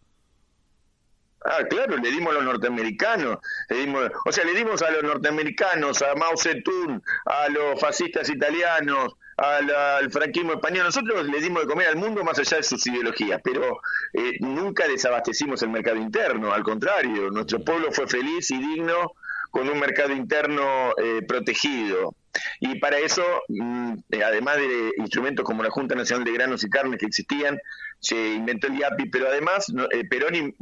Ah, 1.45 1.65
claro, 1.69 1.97
le 1.97 2.11
dimos 2.11 2.33
a 2.33 2.35
los 2.35 2.45
norteamericanos, 2.45 3.39
le 3.71 3.77
dimos, 3.79 4.11
o 4.27 4.33
sea, 4.33 4.45
le 4.45 4.55
dimos 4.55 4.83
a 4.83 4.91
los 4.91 5.03
norteamericanos, 5.03 6.03
a 6.03 6.15
Mao 6.15 6.37
Zedong, 6.37 7.03
a 7.25 7.49
los 7.49 7.81
fascistas 7.81 8.29
italianos, 8.29 9.15
al, 9.39 10.11
franquismo 10.11 10.53
español. 10.53 10.85
Nosotros 10.85 11.27
le 11.27 11.41
dimos 11.41 11.63
de 11.63 11.69
comer 11.69 11.89
al 11.89 11.97
mundo 11.97 12.23
más 12.25 12.39
allá 12.39 12.59
de 12.59 12.63
sus 12.63 12.87
ideologías, 12.87 13.41
pero 13.43 13.81
eh, 14.13 14.37
nunca 14.41 14.87
desabastecimos 14.87 15.63
el 15.63 15.71
mercado 15.71 15.97
interno, 15.97 16.53
al 16.53 16.63
contrario, 16.63 17.31
nuestro 17.31 17.65
pueblo 17.65 17.91
fue 17.91 18.07
feliz 18.07 18.51
y 18.51 18.59
digno 18.59 19.13
con 19.51 19.69
un 19.69 19.81
mercado 19.81 20.13
interno 20.13 20.93
eh, 21.03 21.23
protegido. 21.27 22.15
Y 22.61 22.79
para 22.79 22.99
eso, 22.99 23.25
mm, 23.49 23.95
eh, 24.11 24.23
además 24.25 24.57
de 24.59 24.93
instrumentos 24.99 25.45
como 25.45 25.63
la 25.63 25.71
Junta 25.71 25.95
Nacional 25.95 26.25
de 26.25 26.33
Granos 26.33 26.63
y 26.63 26.71
Carnes 26.71 27.01
que 27.01 27.07
existían, 27.07 27.59
se 28.01 28.17
inventó 28.17 28.67
el 28.67 28.79
IAPI, 28.79 29.11
pero 29.11 29.29
además 29.29 29.67
Perón 30.09 30.55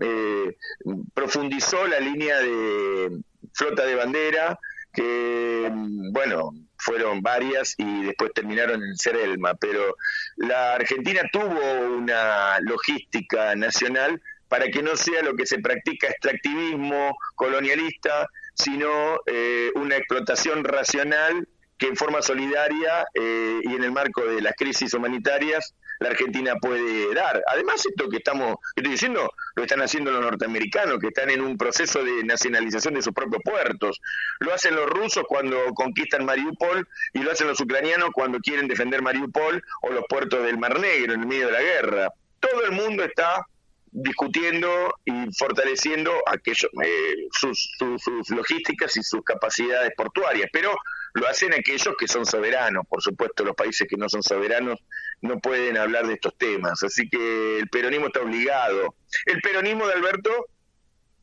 profundizó 1.15 1.87
la 1.87 2.01
línea 2.01 2.39
de 2.41 3.21
flota 3.55 3.87
de 3.87 3.95
bandera, 3.95 4.59
que, 4.93 5.71
mm, 5.73 6.13
bueno, 6.13 6.51
fueron 6.79 7.21
varias 7.23 7.75
y 7.77 8.05
después 8.05 8.33
terminaron 8.35 8.83
en 8.83 8.97
ser 8.97 9.17
Elma, 9.17 9.55
pero 9.55 9.97
la 10.37 10.75
Argentina 10.75 11.23
tuvo 11.33 11.97
una 11.97 12.59
logística 12.61 13.55
nacional 13.57 14.21
para 14.49 14.69
que 14.69 14.83
no 14.83 14.97
sea 14.97 15.23
lo 15.23 15.35
que 15.35 15.47
se 15.47 15.59
practica 15.59 16.09
extractivismo 16.09 17.17
colonialista, 17.35 18.29
sino 18.55 19.19
eh, 19.27 19.71
una 19.75 19.97
explotación 19.97 20.65
racional 20.65 21.47
que 21.77 21.87
en 21.87 21.97
forma 21.97 22.23
solidaria 22.23 23.07
eh, 23.15 23.61
y 23.63 23.75
en 23.75 23.85
el 23.85 23.93
marco 23.93 24.25
de 24.25 24.41
las 24.41 24.55
crisis 24.57 24.95
humanitarias 24.95 25.75
la 25.99 26.11
Argentina 26.11 26.57
puede 26.57 27.15
dar. 27.15 27.43
Además, 27.49 27.85
esto 27.85 28.09
que 28.09 28.19
estamos 28.19 28.57
estoy 28.77 28.93
diciendo 28.93 29.31
lo 29.55 29.63
están 29.63 29.83
haciendo 29.83 30.11
los 30.11 30.21
norteamericanos, 30.21 30.99
que 30.99 31.09
están 31.09 31.31
en 31.31 31.41
un 31.41 31.57
proceso 31.57 32.03
de 32.03 32.25
nacionalización 32.25 32.95
de 32.95 33.03
sus 33.03 33.13
propios 33.13 33.43
puertos. 33.45 34.01
Lo 34.41 34.55
hacen 34.55 34.75
los 34.75 34.89
rusos 34.89 35.25
cuando 35.29 35.73
conquistan 35.75 36.25
Mariupol 36.25 36.87
y 37.13 37.21
lo 37.21 37.33
hacen 37.33 37.49
los 37.49 37.61
ucranianos 37.61 38.11
cuando 38.13 38.39
quieren 38.39 38.69
defender 38.69 39.03
Mariupol 39.03 39.63
o 39.83 39.91
los 39.91 40.05
puertos 40.09 40.43
del 40.45 40.59
Mar 40.59 40.79
Negro 40.79 41.15
en 41.15 41.23
el 41.23 41.27
medio 41.27 41.47
de 41.47 41.53
la 41.53 41.63
guerra. 41.63 42.13
Todo 42.41 42.65
el 42.65 42.73
mundo 42.73 43.03
está 43.05 43.45
discutiendo 43.91 44.95
y 45.05 45.13
fortaleciendo 45.37 46.13
aquello, 46.27 46.69
eh, 46.85 47.15
sus, 47.33 47.75
sus, 47.79 48.31
logísticas 48.31 48.97
y 48.97 49.03
sus 49.03 49.23
capacidades 49.25 49.93
portuarias, 49.97 50.49
pero 50.53 50.77
lo 51.15 51.29
hacen 51.29 51.53
aquellos 51.55 51.95
que 51.99 52.09
son 52.09 52.27
soberanos, 52.27 52.87
por 52.89 53.03
supuesto 53.03 53.45
los 53.45 53.55
países 53.55 53.87
que 53.89 53.97
no 53.97 54.09
son 54.09 54.23
soberanos 54.23 54.79
no 55.21 55.39
pueden 55.41 55.77
hablar 55.77 56.07
de 56.07 56.15
estos 56.15 56.37
temas, 56.37 56.83
así 56.83 57.09
que 57.09 57.59
el 57.59 57.69
peronismo 57.69 58.07
está 58.07 58.21
obligado. 58.21 58.95
El 59.27 59.41
peronismo 59.41 59.87
de 59.87 59.95
Alberto, 59.95 60.47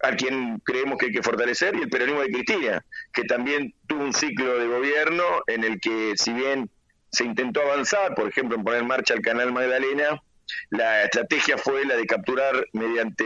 a 0.02 0.12
quien 0.16 0.60
creemos 0.60 0.98
que 0.98 1.08
hay 1.08 1.12
que 1.12 1.24
fortalecer, 1.24 1.76
y 1.76 1.84
el 1.84 1.90
peronismo 1.90 2.22
de 2.22 2.32
Cristina, 2.32 2.86
que 3.14 3.24
también 3.24 3.74
tuvo 3.88 4.04
un 4.04 4.14
ciclo 4.14 4.58
de 4.58 4.68
gobierno 4.68 5.24
en 5.48 5.64
el 5.64 5.80
que 5.80 6.14
si 6.18 6.34
bien 6.34 6.70
se 7.12 7.24
intentó 7.24 7.62
avanzar, 7.62 8.14
por 8.16 8.28
ejemplo, 8.28 8.58
en 8.58 8.64
poner 8.64 8.82
en 8.82 8.88
marcha 8.88 9.14
el 9.14 9.22
canal 9.22 9.54
Magdalena, 9.54 10.22
la 10.70 11.04
estrategia 11.04 11.58
fue 11.58 11.86
la 11.86 11.96
de 11.96 12.06
capturar 12.06 12.66
mediante 12.74 13.26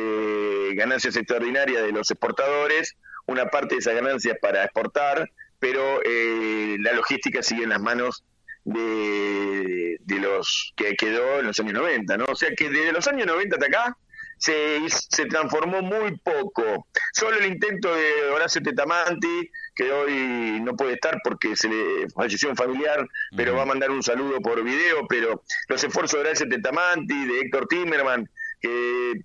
ganancias 0.76 1.16
extraordinarias 1.16 1.84
de 1.84 1.92
los 1.92 2.12
exportadores 2.12 2.96
una 3.30 3.46
parte 3.46 3.76
de 3.76 3.80
esas 3.80 3.96
ganancias 3.96 4.38
para 4.42 4.64
exportar, 4.64 5.32
pero 5.60 6.02
eh, 6.04 6.78
la 6.80 6.94
logística 6.94 7.44
sigue 7.44 7.64
en 7.64 7.70
las 7.70 7.82
manos 7.82 8.24
de, 8.64 9.98
de, 10.02 10.20
los 10.20 10.74
que 10.76 10.96
quedó 10.96 11.40
en 11.40 11.48
los 11.48 11.60
años 11.60 11.74
90, 11.74 12.18
¿no? 12.18 12.26
O 12.26 12.36
sea 12.36 12.50
que 12.56 12.70
desde 12.70 12.92
los 12.92 13.08
años 13.08 13.28
90 13.28 13.56
hasta 13.56 13.68
acá 13.68 13.98
se, 14.40 14.80
se 14.90 15.26
transformó 15.26 15.82
muy 15.82 16.18
poco. 16.18 16.88
Solo 17.14 17.38
el 17.38 17.46
intento 17.46 17.94
de 17.94 18.30
Horacio 18.32 18.62
Tetamanti, 18.62 19.52
que 19.76 19.92
hoy 19.92 20.60
no 20.62 20.76
puede 20.76 20.94
estar 20.94 21.20
porque 21.24 21.56
se 21.56 21.68
le 21.68 22.10
falleció 22.10 22.50
un 22.50 22.56
familiar, 22.56 23.08
pero 23.36 23.56
va 23.56 23.64
a 23.64 23.68
mandar 23.68 23.92
un 23.92 24.02
saludo 24.02 24.40
por 24.42 24.64
video, 24.64 25.06
pero 25.08 25.44
los 25.68 25.84
esfuerzos 25.84 26.20
de 26.20 26.28
Horacio 26.28 26.50
Tetamanti, 26.50 27.26
de 27.26 27.40
Héctor 27.42 27.68
Timerman, 27.68 28.30
que 28.62 29.22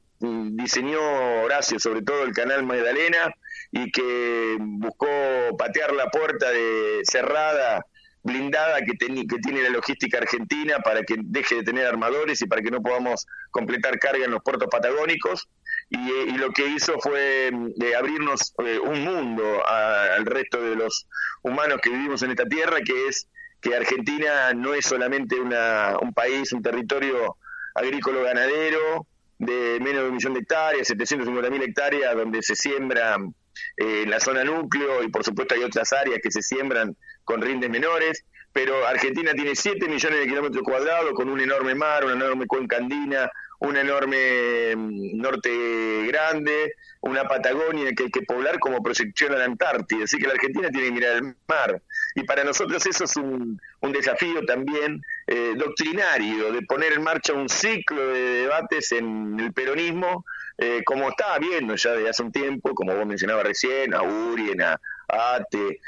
diseñó 0.53 1.01
Horacio 1.43 1.79
sobre 1.79 2.03
todo 2.03 2.25
el 2.25 2.33
canal 2.33 2.65
Magdalena 2.65 3.35
y 3.71 3.91
que 3.91 4.57
buscó 4.61 5.09
patear 5.59 5.93
la 5.93 6.09
puerta 6.11 6.51
de 6.51 7.01
cerrada 7.05 7.85
blindada 8.25 8.79
que, 8.81 8.97
que 8.97 9.39
tiene 9.39 9.63
la 9.63 9.69
logística 9.69 10.19
argentina 10.19 10.79
para 10.79 11.03
que 11.03 11.17
deje 11.19 11.57
de 11.57 11.63
tener 11.63 11.87
armadores 11.87 12.41
y 12.41 12.47
para 12.47 12.63
que 12.63 12.71
no 12.71 12.81
podamos 12.81 13.27
completar 13.51 13.99
carga 13.99 14.25
en 14.25 14.31
los 14.31 14.43
puertos 14.43 14.69
patagónicos. 14.71 15.49
Y, 15.91 15.99
eh, 15.99 16.39
lo 16.39 16.51
que 16.51 16.67
hizo 16.67 16.99
fue 17.01 17.49
eh, 17.49 17.95
abrirnos 17.95 18.55
eh, 18.65 18.79
un 18.79 19.05
mundo 19.05 19.63
al 19.67 20.25
resto 20.25 20.61
de 20.63 20.75
los 20.75 21.07
humanos 21.43 21.81
que 21.83 21.91
vivimos 21.91 22.23
en 22.23 22.31
esta 22.31 22.47
tierra, 22.47 22.79
que 22.81 23.09
es 23.09 23.29
que 23.61 23.77
Argentina 23.77 24.55
no 24.55 24.73
es 24.73 24.87
solamente 24.87 25.39
una, 25.39 25.99
un 26.01 26.15
país, 26.15 26.53
un 26.53 26.63
territorio 26.63 27.37
agrícola 27.75 28.23
ganadero 28.23 29.07
de 29.45 29.79
menos 29.81 30.03
de 30.03 30.09
un 30.09 30.15
millón 30.17 30.35
de 30.35 30.41
hectáreas, 30.41 30.87
750 30.87 31.51
mil 31.51 31.63
hectáreas, 31.63 32.15
donde 32.15 32.43
se 32.43 32.55
siembra 32.57 33.17
en 33.77 34.11
la 34.11 34.21
zona 34.21 34.45
núcleo 34.45 35.03
y 35.03 35.09
por 35.09 35.25
supuesto 35.25 35.55
hay 35.55 35.63
otras 35.63 35.93
áreas 35.93 36.21
que 36.23 36.31
se 36.31 36.43
siembran 36.43 36.97
con 37.25 37.41
rindes 37.41 37.71
menores, 37.71 38.25
pero 38.53 38.87
Argentina 38.87 39.33
tiene 39.33 39.57
7 39.57 39.89
millones 39.89 40.21
de 40.21 40.27
kilómetros 40.27 40.63
cuadrados 40.63 41.13
con 41.15 41.29
un 41.29 41.41
enorme 41.41 41.75
mar, 41.75 42.05
una 42.05 42.15
enorme 42.15 42.47
cuenca 42.47 42.77
andina, 42.77 43.31
un 43.59 43.77
enorme 43.77 44.77
mm, 44.77 45.21
norte 45.21 46.07
grande, 46.07 46.75
una 47.01 47.25
Patagonia 47.25 47.93
que 47.97 48.05
hay 48.05 48.11
que 48.11 48.23
poblar 48.23 48.59
como 48.59 48.83
proyección 48.83 49.35
a 49.35 49.39
la 49.39 49.45
Antártida, 49.45 50.05
así 50.05 50.19
que 50.19 50.27
la 50.27 50.35
Argentina 50.35 50.71
tiene 50.71 50.87
que 50.87 50.93
mirar 50.93 51.17
el 51.17 51.35
mar. 51.49 51.83
Y 52.15 52.23
para 52.25 52.45
nosotros 52.45 52.87
eso 52.87 53.05
es 53.05 53.17
un, 53.17 53.61
un 53.81 53.93
desafío 53.93 54.45
también 54.47 55.03
eh, 55.27 55.55
doctrinario, 55.57 56.53
de 56.53 56.63
poner 56.63 56.93
en 56.93 57.03
marcha 57.03 57.33
un 57.33 57.49
ciclo 57.49 58.09
de 58.09 58.43
debates 58.43 58.93
en 58.93 59.39
el 59.41 59.53
peronismo, 59.53 60.25
eh, 60.59 60.83
como 60.85 61.09
estaba 61.09 61.39
viendo 61.39 61.75
ya 61.75 61.93
desde 61.93 62.11
hace 62.11 62.23
un 62.23 62.33
tiempo, 62.33 62.75
como 62.75 62.95
vos 62.95 63.07
mencionabas 63.07 63.45
recién, 63.45 63.95
a 63.95 64.03
Urien, 64.03 64.63
a, 64.63 64.81
a, 65.09 65.39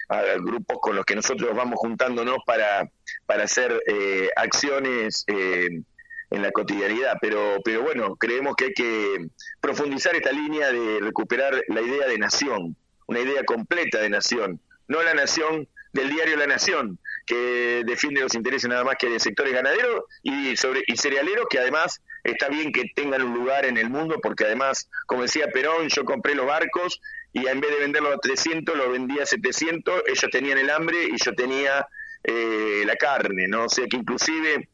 a 0.08 0.22
grupos 0.38 0.78
con 0.80 0.96
los 0.96 1.04
que 1.04 1.14
nosotros 1.14 1.54
vamos 1.54 1.78
juntándonos 1.78 2.38
para, 2.44 2.88
para 3.26 3.44
hacer 3.44 3.80
eh, 3.86 4.28
acciones 4.34 5.24
eh, 5.28 5.82
en 6.30 6.42
la 6.42 6.50
cotidianidad. 6.50 7.18
Pero, 7.20 7.58
pero 7.64 7.82
bueno, 7.82 8.16
creemos 8.16 8.56
que 8.56 8.66
hay 8.66 8.72
que 8.72 9.28
profundizar 9.60 10.14
esta 10.16 10.32
línea 10.32 10.72
de 10.72 10.98
recuperar 11.00 11.62
la 11.68 11.80
idea 11.80 12.08
de 12.08 12.18
nación, 12.18 12.76
una 13.06 13.20
idea 13.20 13.44
completa 13.44 13.98
de 14.00 14.10
nación, 14.10 14.60
no 14.88 15.02
la 15.02 15.14
nación 15.14 15.68
del 15.92 16.10
diario 16.10 16.36
La 16.36 16.46
Nación, 16.46 16.98
que 17.26 17.82
defiende 17.84 18.20
los 18.20 18.34
intereses 18.34 18.68
nada 18.68 18.84
más 18.84 18.96
que 18.98 19.08
de 19.08 19.18
sectores 19.18 19.52
ganaderos 19.52 20.04
y 20.22 20.56
sobre 20.56 20.82
y 20.86 20.96
cerealeros 20.96 21.46
que 21.50 21.58
además 21.58 22.00
está 22.24 22.48
bien 22.48 22.72
que 22.72 22.84
tengan 22.94 23.22
un 23.22 23.34
lugar 23.34 23.66
en 23.66 23.76
el 23.76 23.90
mundo 23.90 24.18
porque 24.22 24.44
además, 24.44 24.88
como 25.06 25.22
decía 25.22 25.48
Perón, 25.52 25.88
yo 25.88 26.04
compré 26.04 26.34
los 26.34 26.46
barcos 26.46 27.00
y 27.32 27.46
en 27.46 27.60
vez 27.60 27.70
de 27.70 27.80
venderlos 27.80 28.14
a 28.14 28.18
300 28.18 28.76
los 28.76 28.90
vendía 28.90 29.24
a 29.24 29.26
700, 29.26 30.04
ellos 30.06 30.30
tenían 30.30 30.58
el 30.58 30.70
hambre 30.70 31.04
y 31.04 31.16
yo 31.22 31.34
tenía 31.34 31.86
eh, 32.24 32.82
la 32.86 32.96
carne, 32.96 33.46
¿no? 33.48 33.64
O 33.64 33.68
sea 33.68 33.86
que 33.86 33.96
inclusive 33.96 34.68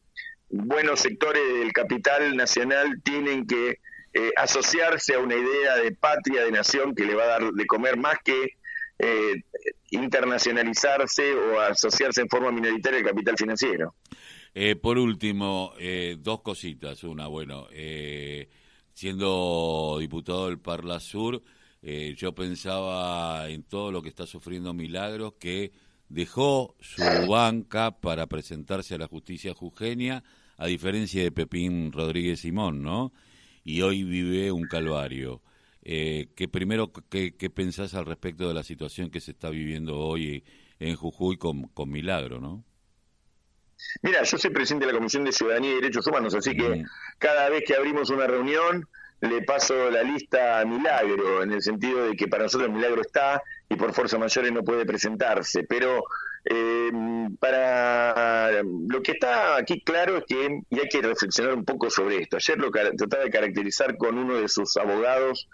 buenos 0.49 1.01
sectores 1.01 1.41
del 1.59 1.73
capital 1.73 2.35
nacional 2.37 3.01
tienen 3.03 3.47
que 3.47 3.79
eh, 4.13 4.31
asociarse 4.37 5.15
a 5.15 5.19
una 5.19 5.35
idea 5.35 5.75
de 5.77 5.91
patria, 5.91 6.43
de 6.43 6.51
nación 6.51 6.93
que 6.93 7.05
le 7.05 7.15
va 7.15 7.23
a 7.23 7.39
dar 7.39 7.51
de 7.51 7.65
comer 7.65 7.97
más 7.97 8.17
que 8.23 8.57
eh, 8.99 9.43
internacionalizarse 9.93 11.33
o 11.33 11.59
asociarse 11.59 12.21
en 12.21 12.29
forma 12.29 12.51
minoritaria 12.51 12.99
al 12.99 13.05
capital 13.05 13.37
financiero. 13.37 13.95
Eh, 14.53 14.75
por 14.75 14.97
último, 14.97 15.73
eh, 15.79 16.17
dos 16.19 16.41
cositas. 16.41 17.03
Una, 17.03 17.27
bueno, 17.27 17.67
siendo 18.93 19.97
diputado 19.99 20.47
del 20.47 20.59
Parla 20.59 20.99
Sur, 20.99 21.41
yo 21.81 22.33
pensaba 22.33 23.49
en 23.49 23.63
todo 23.63 23.91
lo 23.91 24.01
que 24.01 24.09
está 24.09 24.25
sufriendo 24.25 24.73
Milagros, 24.73 25.33
que 25.39 25.71
dejó 26.13 26.75
su 26.79 27.01
banca 27.27 27.99
para 27.99 28.27
presentarse 28.27 28.95
a 28.95 28.99
la 28.99 29.07
justicia 29.07 29.53
jujeña, 29.53 30.23
a 30.57 30.67
diferencia 30.67 31.23
de 31.23 31.31
Pepín 31.31 31.91
Rodríguez 31.91 32.41
Simón, 32.41 32.83
¿no? 32.83 33.11
Y 33.63 33.81
hoy 33.81 34.03
vive 34.03 34.51
un 34.51 34.67
calvario. 34.67 35.41
Eh, 35.85 36.29
que 36.35 36.47
primero, 36.47 36.91
¿qué, 37.09 37.31
pensás 37.53 37.93
al 37.93 38.05
respecto 38.05 38.47
de 38.47 38.53
la 38.53 38.63
situación 38.63 39.09
que 39.09 39.19
se 39.19 39.31
está 39.31 39.49
viviendo 39.49 39.97
hoy 39.99 40.43
en 40.79 40.95
Jujuy 40.95 41.37
con, 41.37 41.67
con 41.69 41.89
Milagro, 41.89 42.39
no? 42.39 42.63
Mira, 44.01 44.23
yo 44.23 44.37
soy 44.37 44.51
presidente 44.51 44.85
de 44.85 44.93
la 44.93 44.97
Comisión 44.97 45.25
de 45.25 45.31
Ciudadanía 45.31 45.71
y 45.71 45.75
Derechos 45.75 46.07
Humanos, 46.07 46.33
así 46.35 46.55
que 46.55 46.83
cada 47.17 47.49
vez 47.49 47.63
que 47.65 47.75
abrimos 47.75 48.09
una 48.09 48.27
reunión 48.27 48.87
le 49.19 49.41
paso 49.41 49.89
la 49.89 50.03
lista 50.03 50.59
a 50.59 50.65
Milagro, 50.65 51.43
en 51.43 51.51
el 51.51 51.61
sentido 51.61 52.05
de 52.07 52.15
que 52.15 52.27
para 52.27 52.43
nosotros 52.43 52.69
Milagro 52.69 53.01
está 53.01 53.41
y 53.69 53.75
por 53.75 53.93
fuerza 53.93 54.17
mayores 54.17 54.51
no 54.51 54.63
puede 54.63 54.85
presentarse, 54.85 55.63
pero 55.63 56.03
eh, 56.45 56.91
para 57.39 58.61
lo 58.63 59.01
que 59.01 59.13
está 59.13 59.57
aquí 59.57 59.81
claro 59.81 60.17
es 60.17 60.23
que, 60.27 60.61
y 60.69 60.79
hay 60.79 60.89
que 60.89 61.01
reflexionar 61.01 61.53
un 61.53 61.63
poco 61.63 61.89
sobre 61.89 62.17
esto, 62.17 62.37
ayer 62.37 62.57
lo 62.57 62.71
trataba 62.71 63.23
de 63.23 63.29
caracterizar 63.29 63.97
con 63.97 64.17
uno 64.17 64.35
de 64.35 64.49
sus 64.49 64.75
abogados, 64.77 65.47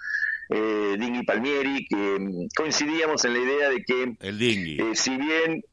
eh, 0.50 0.98
Palmieri, 1.28 1.86
que 1.88 2.48
coincidíamos 2.56 3.24
en 3.26 3.34
la 3.34 3.40
idea 3.40 3.70
de 3.70 3.84
que, 3.84 4.16
el. 4.20 4.42
Eh, 4.42 4.96
si 4.96 5.16
bien, 5.16 5.64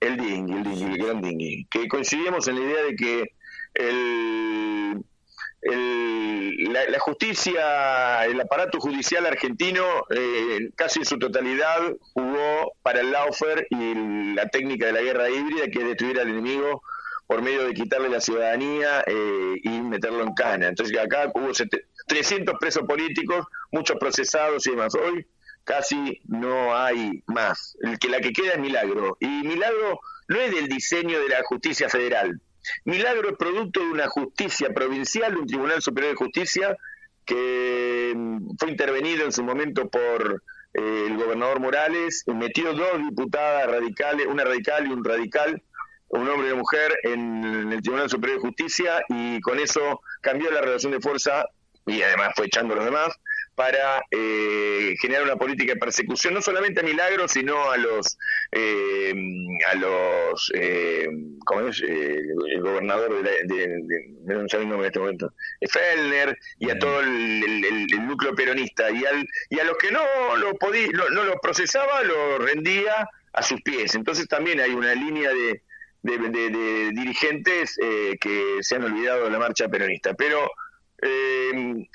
el 0.00 0.16
Dingui, 0.18 0.54
el 0.54 0.64
Dingui, 0.64 0.84
el 0.84 0.98
gran 0.98 1.22
Dingui, 1.22 1.66
que 1.70 1.88
coincidíamos 1.88 2.46
en 2.48 2.56
la 2.56 2.60
idea 2.60 2.84
de 2.84 2.96
que 2.96 3.32
el 3.74 5.04
la, 5.62 6.98
justicia, 7.00 8.24
el 8.26 8.40
aparato 8.40 8.78
judicial 8.80 9.26
argentino, 9.26 9.84
eh, 10.10 10.70
casi 10.76 11.00
en 11.00 11.04
su 11.04 11.18
totalidad, 11.18 11.78
jugó 12.12 12.72
para 12.82 13.00
el 13.00 13.10
Laufer 13.10 13.66
y 13.70 14.34
la 14.34 14.48
técnica 14.48 14.86
de 14.86 14.92
la 14.92 15.02
guerra 15.02 15.30
híbrida, 15.30 15.68
que 15.68 15.80
es 15.80 15.86
destruir 15.86 16.20
al 16.20 16.28
enemigo 16.28 16.82
por 17.26 17.42
medio 17.42 17.66
de 17.66 17.74
quitarle 17.74 18.08
la 18.08 18.20
ciudadanía 18.20 19.04
eh, 19.06 19.56
y 19.62 19.68
meterlo 19.80 20.22
en 20.22 20.34
cana. 20.34 20.68
Entonces 20.68 20.96
acá 20.98 21.30
hubo 21.34 21.52
300 22.06 22.54
presos 22.58 22.84
políticos, 22.86 23.46
muchos 23.70 23.98
procesados 23.98 24.66
y 24.66 24.70
demás. 24.70 24.94
Hoy 24.94 25.26
casi 25.64 26.20
no 26.26 26.74
hay 26.74 27.22
más. 27.26 27.76
El 27.82 27.98
que 27.98 28.08
la 28.08 28.20
que 28.20 28.32
queda 28.32 28.54
es 28.54 28.58
Milagro. 28.58 29.18
Y 29.20 29.26
Milagro 29.26 30.00
no 30.28 30.40
es 30.40 30.54
del 30.54 30.68
diseño 30.68 31.20
de 31.20 31.28
la 31.28 31.42
justicia 31.44 31.90
federal. 31.90 32.40
Milagro 32.84 33.30
es 33.30 33.36
producto 33.36 33.80
de 33.80 33.86
una 33.86 34.08
justicia 34.08 34.68
provincial, 34.74 35.36
un 35.36 35.46
Tribunal 35.46 35.82
Superior 35.82 36.12
de 36.12 36.16
Justicia, 36.16 36.76
que 37.24 38.12
mm, 38.16 38.56
fue 38.58 38.70
intervenido 38.70 39.24
en 39.24 39.32
su 39.32 39.42
momento 39.42 39.88
por 39.88 40.42
eh, 40.74 41.04
el 41.06 41.16
gobernador 41.16 41.60
Morales, 41.60 42.24
metió 42.26 42.72
dos 42.72 42.98
diputadas 42.98 43.66
radicales, 43.66 44.26
una 44.26 44.44
radical 44.44 44.86
y 44.86 44.92
un 44.92 45.04
radical, 45.04 45.62
un 46.08 46.28
hombre 46.28 46.48
y 46.48 46.52
una 46.52 46.60
mujer, 46.60 46.98
en 47.02 47.72
el 47.72 47.82
Tribunal 47.82 48.08
Superior 48.08 48.38
de 48.38 48.46
Justicia 48.48 49.04
y 49.08 49.40
con 49.40 49.58
eso 49.58 50.00
cambió 50.20 50.50
la 50.50 50.60
relación 50.60 50.92
de 50.92 51.00
fuerza 51.00 51.44
y 51.86 52.02
además 52.02 52.30
fue 52.34 52.46
echando 52.46 52.74
a 52.74 52.76
los 52.76 52.84
demás 52.84 53.08
para 53.58 54.04
eh, 54.12 54.94
generar 55.02 55.24
una 55.24 55.34
política 55.34 55.74
de 55.74 55.80
persecución 55.80 56.32
no 56.32 56.40
solamente 56.40 56.78
a 56.78 56.84
Milagros 56.84 57.32
sino 57.32 57.72
a 57.72 57.76
los 57.76 58.16
eh, 58.52 59.12
a 59.68 59.74
los 59.74 60.52
eh, 60.54 61.08
¿cómo 61.44 61.62
es? 61.62 61.82
Eh, 61.82 62.20
el 62.54 62.60
gobernador 62.60 63.20
de, 63.20 63.30
de, 63.52 63.66
de, 63.82 64.32
en 64.32 64.44
este 64.46 65.00
momento 65.00 65.34
Fellner 65.68 66.38
y 66.60 66.70
a 66.70 66.78
todo 66.78 67.00
el, 67.00 67.88
núcleo 68.06 68.32
peronista 68.36 68.92
y 68.92 69.04
al 69.04 69.26
y 69.50 69.58
a 69.58 69.64
los 69.64 69.76
que 69.76 69.90
no 69.90 70.02
lo 70.36 70.54
podía 70.54 70.86
no, 70.92 71.08
no 71.08 71.24
lo 71.24 71.40
procesaba 71.40 72.04
lo 72.04 72.38
rendía 72.38 73.10
a 73.32 73.42
sus 73.42 73.60
pies. 73.62 73.96
Entonces 73.96 74.28
también 74.28 74.60
hay 74.60 74.70
una 74.70 74.94
línea 74.94 75.30
de 75.30 75.62
de, 76.02 76.92
dirigentes 76.94 77.76
que 78.20 78.58
se 78.60 78.76
han 78.76 78.84
olvidado 78.84 79.24
de 79.24 79.30
la 79.30 79.38
marcha 79.40 79.68
peronista. 79.68 80.14
Pero 80.14 80.48
eh, 81.02 81.88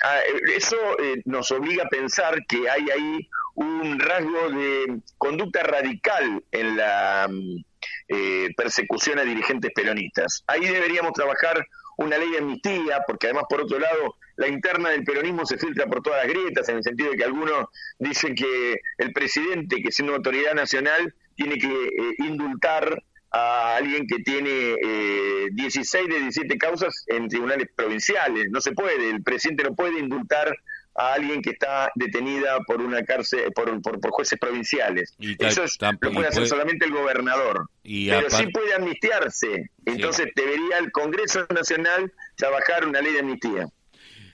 eso 0.56 0.78
eh, 1.00 1.22
nos 1.26 1.52
obliga 1.52 1.84
a 1.84 1.90
pensar 1.90 2.46
que 2.48 2.70
hay 2.70 2.90
ahí 2.90 3.30
un 3.56 4.00
rasgo 4.00 4.50
de 4.50 5.02
conducta 5.18 5.64
radical 5.64 6.44
en 6.52 6.78
la 6.78 7.28
mm, 7.30 7.64
eh, 8.08 8.50
persecución 8.56 9.20
a 9.20 9.24
dirigentes 9.24 9.72
peronistas. 9.74 10.44
Ahí 10.48 10.66
deberíamos 10.66 11.14
trabajar 11.14 11.66
una 11.98 12.18
ley 12.18 12.32
de 12.32 12.40
amnistía, 12.40 13.04
porque 13.06 13.28
además, 13.28 13.46
por 13.50 13.62
otro 13.62 13.80
lado, 13.80 14.16
la 14.36 14.48
interna 14.48 14.90
del 14.90 15.04
peronismo 15.04 15.46
se 15.46 15.58
filtra 15.58 15.86
por 15.86 16.02
todas 16.02 16.26
las 16.26 16.34
grietas, 16.34 16.68
en 16.70 16.78
el 16.78 16.84
sentido 16.84 17.12
de 17.12 17.18
que 17.18 17.24
algunos 17.24 17.68
dicen 18.00 18.34
que 18.34 18.78
el 18.98 19.14
presidente, 19.14 19.82
que 19.82 19.92
siendo 19.92 20.16
autoridad 20.16 20.54
nacional, 20.54 21.14
tiene 21.36 21.58
que 21.58 21.68
eh, 21.68 22.16
indultar 22.20 23.04
a 23.34 23.78
alguien 23.78 24.06
que 24.06 24.20
tiene 24.20 24.76
eh, 24.82 25.50
16 25.52 26.08
de 26.08 26.20
17 26.20 26.58
causas 26.58 27.04
en 27.08 27.28
tribunales 27.28 27.68
provinciales. 27.76 28.48
No 28.52 28.62
se 28.62 28.74
puede, 28.74 29.10
el 29.10 29.24
presidente 29.24 29.64
no 29.64 29.76
puede 29.76 30.00
indultar 30.00 30.56
a 30.96 31.14
alguien 31.14 31.42
que 31.42 31.50
está 31.50 31.92
detenida 31.96 32.60
por 32.68 32.80
una 32.80 33.04
cárcel 33.04 33.52
por, 33.54 33.82
por, 33.82 34.12
jueces 34.12 34.38
provinciales. 34.40 35.16
Eso 35.40 35.64
lo 36.00 36.12
puede 36.12 36.28
hacer 36.28 36.48
solamente 36.48 36.86
el 36.86 36.92
gobernador. 36.92 37.68
pero 37.84 38.30
sí 38.30 38.46
puede 38.54 38.76
amnistiarse. 38.76 39.72
Entonces 39.86 40.28
debería 40.36 40.78
el 40.78 40.92
Congreso 40.92 41.48
Nacional 41.52 42.14
trabajar 42.36 42.88
una 42.88 43.02
ley 43.02 43.14
de 43.14 43.20
amnistía. 43.20 43.68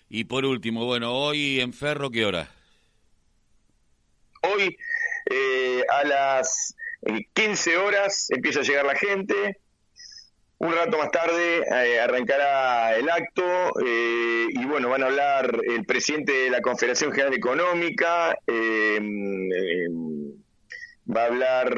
Y 0.10 0.26
por 0.26 0.44
último, 0.44 0.86
bueno, 0.86 1.14
hoy 1.14 1.62
en 1.62 1.72
Ferro, 1.72 2.10
¿qué 2.10 2.26
hora? 2.26 2.52
Hoy 4.42 4.76
eh, 5.30 5.84
a 5.90 6.04
las 6.04 6.76
15 7.34 7.78
horas 7.78 8.28
empieza 8.30 8.60
a 8.60 8.64
llegar 8.64 8.86
la 8.86 8.96
gente. 8.96 9.58
Un 10.58 10.74
rato 10.74 10.98
más 10.98 11.10
tarde 11.10 11.60
eh, 11.60 12.00
arrancará 12.02 12.98
el 12.98 13.10
acto 13.10 13.44
eh, 13.86 14.48
y 14.50 14.66
bueno, 14.66 14.90
van 14.90 15.04
a 15.04 15.06
hablar 15.06 15.58
el 15.66 15.86
presidente 15.86 16.34
de 16.34 16.50
la 16.50 16.62
Confederación 16.62 17.14
General 17.14 17.34
Económica, 17.34 18.38
eh, 18.46 19.00
va 21.10 21.24
a 21.24 21.28
hablar 21.28 21.70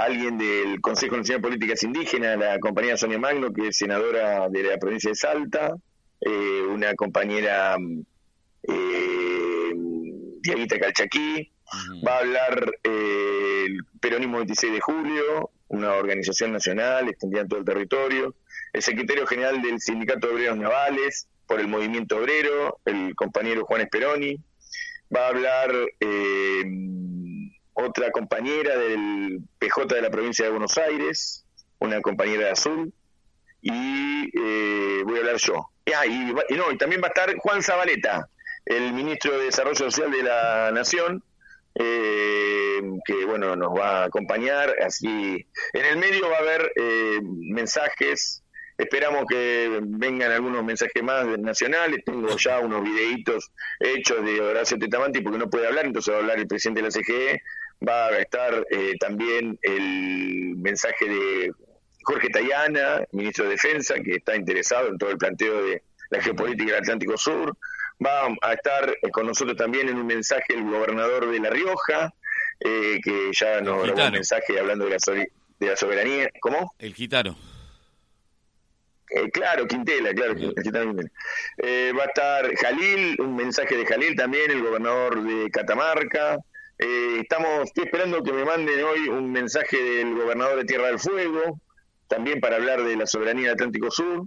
alguien 0.00 0.38
del 0.38 0.80
Consejo 0.80 1.18
Nacional 1.18 1.42
de 1.42 1.48
Políticas 1.48 1.82
Indígenas, 1.82 2.38
la 2.38 2.58
compañera 2.58 2.96
Sonia 2.96 3.18
Magno, 3.18 3.52
que 3.52 3.68
es 3.68 3.76
senadora 3.76 4.48
de 4.48 4.62
la 4.62 4.78
provincia 4.78 5.10
de 5.10 5.14
Salta, 5.16 5.76
una 6.70 6.94
compañera 6.94 7.76
Diaguita 10.42 10.78
Calchaquí, 10.78 11.52
va 12.06 12.16
a 12.16 12.18
hablar 12.18 12.72
el 12.82 13.84
Peronismo 14.00 14.38
26 14.38 14.72
de 14.72 14.80
Julio, 14.80 15.50
una 15.68 15.94
organización 15.94 16.52
nacional 16.52 17.08
extendida 17.08 17.42
en 17.42 17.48
todo 17.48 17.60
el 17.60 17.64
territorio, 17.64 18.34
el 18.72 18.82
secretario 18.82 19.26
general 19.26 19.62
del 19.62 19.80
Sindicato 19.80 20.28
de 20.28 20.34
Obreros 20.34 20.58
Navales 20.58 21.28
por 21.46 21.60
el 21.60 21.68
Movimiento 21.68 22.16
Obrero, 22.16 22.78
el 22.84 23.14
compañero 23.14 23.64
Juan 23.64 23.82
Esperoni, 23.82 24.36
va 25.14 25.26
a 25.26 25.28
hablar 25.28 25.70
eh, 26.00 26.64
otra 27.74 28.10
compañera 28.10 28.76
del 28.76 29.40
PJ 29.58 29.94
de 29.94 30.02
la 30.02 30.10
provincia 30.10 30.44
de 30.44 30.50
Buenos 30.50 30.78
Aires, 30.78 31.44
una 31.78 32.00
compañera 32.00 32.46
de 32.46 32.50
Azul, 32.50 32.92
y 33.60 34.30
eh, 34.38 35.02
voy 35.04 35.16
a 35.16 35.20
hablar 35.20 35.36
yo. 35.36 35.68
Ah, 35.96 36.06
y, 36.06 36.32
no, 36.56 36.70
y 36.70 36.78
también 36.78 37.02
va 37.02 37.08
a 37.08 37.08
estar 37.08 37.34
Juan 37.36 37.62
Zabaleta, 37.62 38.28
el 38.64 38.92
ministro 38.92 39.38
de 39.38 39.46
Desarrollo 39.46 39.90
Social 39.90 40.10
de 40.10 40.22
la 40.22 40.70
Nación, 40.72 41.22
eh, 41.74 42.80
que 43.04 43.24
bueno 43.24 43.56
nos 43.56 43.72
va 43.76 44.02
a 44.02 44.04
acompañar. 44.04 44.74
Así, 44.84 45.46
en 45.72 45.84
el 45.84 45.96
medio 45.96 46.28
va 46.28 46.36
a 46.36 46.40
haber 46.40 46.72
eh, 46.76 47.20
mensajes. 47.22 48.42
Esperamos 48.78 49.26
que 49.28 49.80
vengan 49.82 50.32
algunos 50.32 50.64
mensajes 50.64 51.02
más 51.02 51.26
nacionales. 51.38 52.00
Tengo 52.04 52.36
ya 52.36 52.58
unos 52.58 52.82
videitos 52.82 53.52
hechos 53.78 54.24
de 54.24 54.40
Horacio 54.40 54.78
Tetamanti 54.78 55.20
porque 55.20 55.38
no 55.38 55.50
puede 55.50 55.68
hablar, 55.68 55.86
entonces 55.86 56.12
va 56.12 56.18
a 56.18 56.20
hablar 56.20 56.38
el 56.38 56.46
presidente 56.46 56.82
de 56.82 56.88
la 56.88 56.90
CGE. 56.90 57.42
Va 57.86 58.06
a 58.06 58.18
estar 58.18 58.66
eh, 58.70 58.94
también 58.98 59.58
el 59.62 60.54
mensaje 60.56 61.08
de 61.08 61.52
Jorge 62.04 62.28
Tayana, 62.28 63.04
ministro 63.12 63.44
de 63.44 63.52
Defensa, 63.52 63.94
que 63.94 64.16
está 64.16 64.36
interesado 64.36 64.88
en 64.88 64.98
todo 64.98 65.10
el 65.10 65.18
planteo 65.18 65.64
de 65.64 65.82
la 66.10 66.20
geopolítica 66.20 66.72
del 66.72 66.82
Atlántico 66.82 67.16
Sur. 67.16 67.56
Va 68.04 68.28
a 68.40 68.52
estar 68.54 68.90
eh, 68.90 69.10
con 69.10 69.26
nosotros 69.26 69.56
también 69.56 69.88
en 69.88 69.96
un 69.96 70.06
mensaje 70.06 70.54
el 70.54 70.64
gobernador 70.64 71.30
de 71.30 71.38
La 71.40 71.50
Rioja, 71.50 72.12
eh, 72.60 73.00
que 73.02 73.30
ya 73.32 73.60
nos 73.60 73.82
grabó 73.82 74.06
un 74.06 74.12
mensaje 74.12 74.58
hablando 74.58 74.86
de 74.86 74.90
la, 74.92 75.26
de 75.58 75.66
la 75.66 75.76
soberanía. 75.76 76.30
¿Cómo? 76.40 76.74
El 76.78 76.94
gitano. 76.94 77.36
Eh, 79.10 79.30
claro, 79.30 79.66
Quintela, 79.66 80.14
claro, 80.14 80.34
eh, 81.58 81.92
va 81.96 82.04
a 82.04 82.06
estar 82.06 82.56
Jalil, 82.56 83.20
un 83.20 83.36
mensaje 83.36 83.76
de 83.76 83.84
Jalil 83.84 84.16
también, 84.16 84.50
el 84.50 84.62
gobernador 84.62 85.22
de 85.22 85.50
Catamarca. 85.50 86.38
estamos, 86.78 87.64
estoy 87.64 87.84
esperando 87.84 88.22
que 88.22 88.32
me 88.32 88.44
manden 88.44 88.82
hoy 88.82 89.08
un 89.08 89.30
mensaje 89.30 89.76
del 89.76 90.14
gobernador 90.14 90.56
de 90.56 90.64
Tierra 90.64 90.86
del 90.86 90.98
Fuego, 90.98 91.60
también 92.08 92.40
para 92.40 92.56
hablar 92.56 92.82
de 92.82 92.96
la 92.96 93.06
soberanía 93.06 93.48
del 93.48 93.54
Atlántico 93.54 93.90
Sur. 93.90 94.26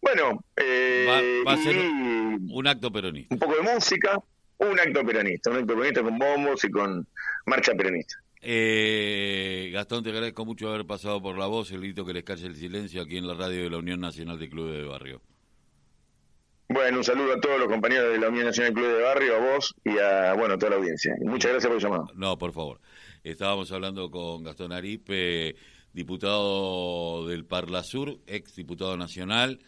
Bueno, 0.00 0.42
eh, 0.56 1.42
va, 1.46 1.52
a 1.52 1.56
ser 1.56 1.76
un 2.50 2.66
acto 2.66 2.90
peronista. 2.92 3.34
Un 3.34 3.38
poco 3.38 3.56
de 3.56 3.62
música, 3.62 4.18
un 4.58 4.78
acto 4.78 5.04
peronista, 5.04 5.50
un 5.50 5.56
acto 5.56 5.74
peronista 5.74 6.02
con 6.02 6.18
bombos 6.18 6.64
y 6.64 6.70
con 6.70 7.06
marcha 7.46 7.74
peronista. 7.74 8.16
Eh, 8.42 9.70
Gastón, 9.72 10.02
te 10.02 10.10
agradezco 10.10 10.44
mucho 10.44 10.70
haber 10.70 10.86
pasado 10.86 11.20
por 11.20 11.36
la 11.36 11.46
voz, 11.46 11.70
el 11.72 11.80
grito 11.80 12.04
que 12.04 12.14
les 12.14 12.24
calle 12.24 12.46
el 12.46 12.56
silencio 12.56 13.02
aquí 13.02 13.18
en 13.18 13.26
la 13.26 13.34
radio 13.34 13.64
de 13.64 13.70
la 13.70 13.78
Unión 13.78 14.00
Nacional 14.00 14.38
de 14.38 14.48
Clubes 14.48 14.78
de 14.78 14.84
Barrio. 14.84 15.20
Bueno, 16.68 16.98
un 16.98 17.04
saludo 17.04 17.34
a 17.34 17.40
todos 17.40 17.58
los 17.58 17.68
compañeros 17.68 18.12
de 18.12 18.18
la 18.18 18.28
Unión 18.28 18.46
Nacional 18.46 18.72
de 18.72 18.80
Clubes 18.80 18.96
de 18.96 19.02
Barrio, 19.02 19.36
a 19.36 19.54
vos 19.54 19.74
y 19.84 19.98
a 19.98 20.32
bueno, 20.34 20.56
toda 20.56 20.70
la 20.70 20.76
audiencia. 20.76 21.14
Muchas 21.22 21.50
gracias 21.50 21.68
por 21.68 21.76
el 21.76 21.82
llamado. 21.82 22.06
No, 22.14 22.38
por 22.38 22.52
favor. 22.52 22.80
Estábamos 23.24 23.70
hablando 23.72 24.10
con 24.10 24.44
Gastón 24.44 24.72
Aripe, 24.72 25.56
diputado 25.92 27.26
del 27.26 27.44
Parla 27.44 27.82
Sur, 27.82 28.20
ex 28.26 28.54
diputado 28.54 28.96
nacional 28.96 29.58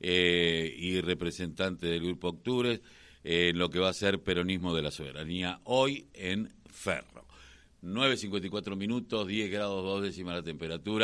eh, 0.00 0.74
y 0.76 1.00
representante 1.00 1.86
del 1.86 2.02
Grupo 2.02 2.28
Octubre, 2.28 2.80
en 3.22 3.58
lo 3.58 3.68
que 3.70 3.78
va 3.78 3.90
a 3.90 3.94
ser 3.94 4.22
peronismo 4.22 4.74
de 4.74 4.82
la 4.82 4.90
soberanía 4.90 5.60
hoy 5.64 6.08
en 6.14 6.52
Ferro. 6.70 7.26
9.54 7.82 8.76
minutos, 8.76 9.26
10 9.26 9.50
grados 9.50 9.84
2 9.84 10.02
décimas 10.02 10.34
la 10.34 10.42
temperatura. 10.42 10.98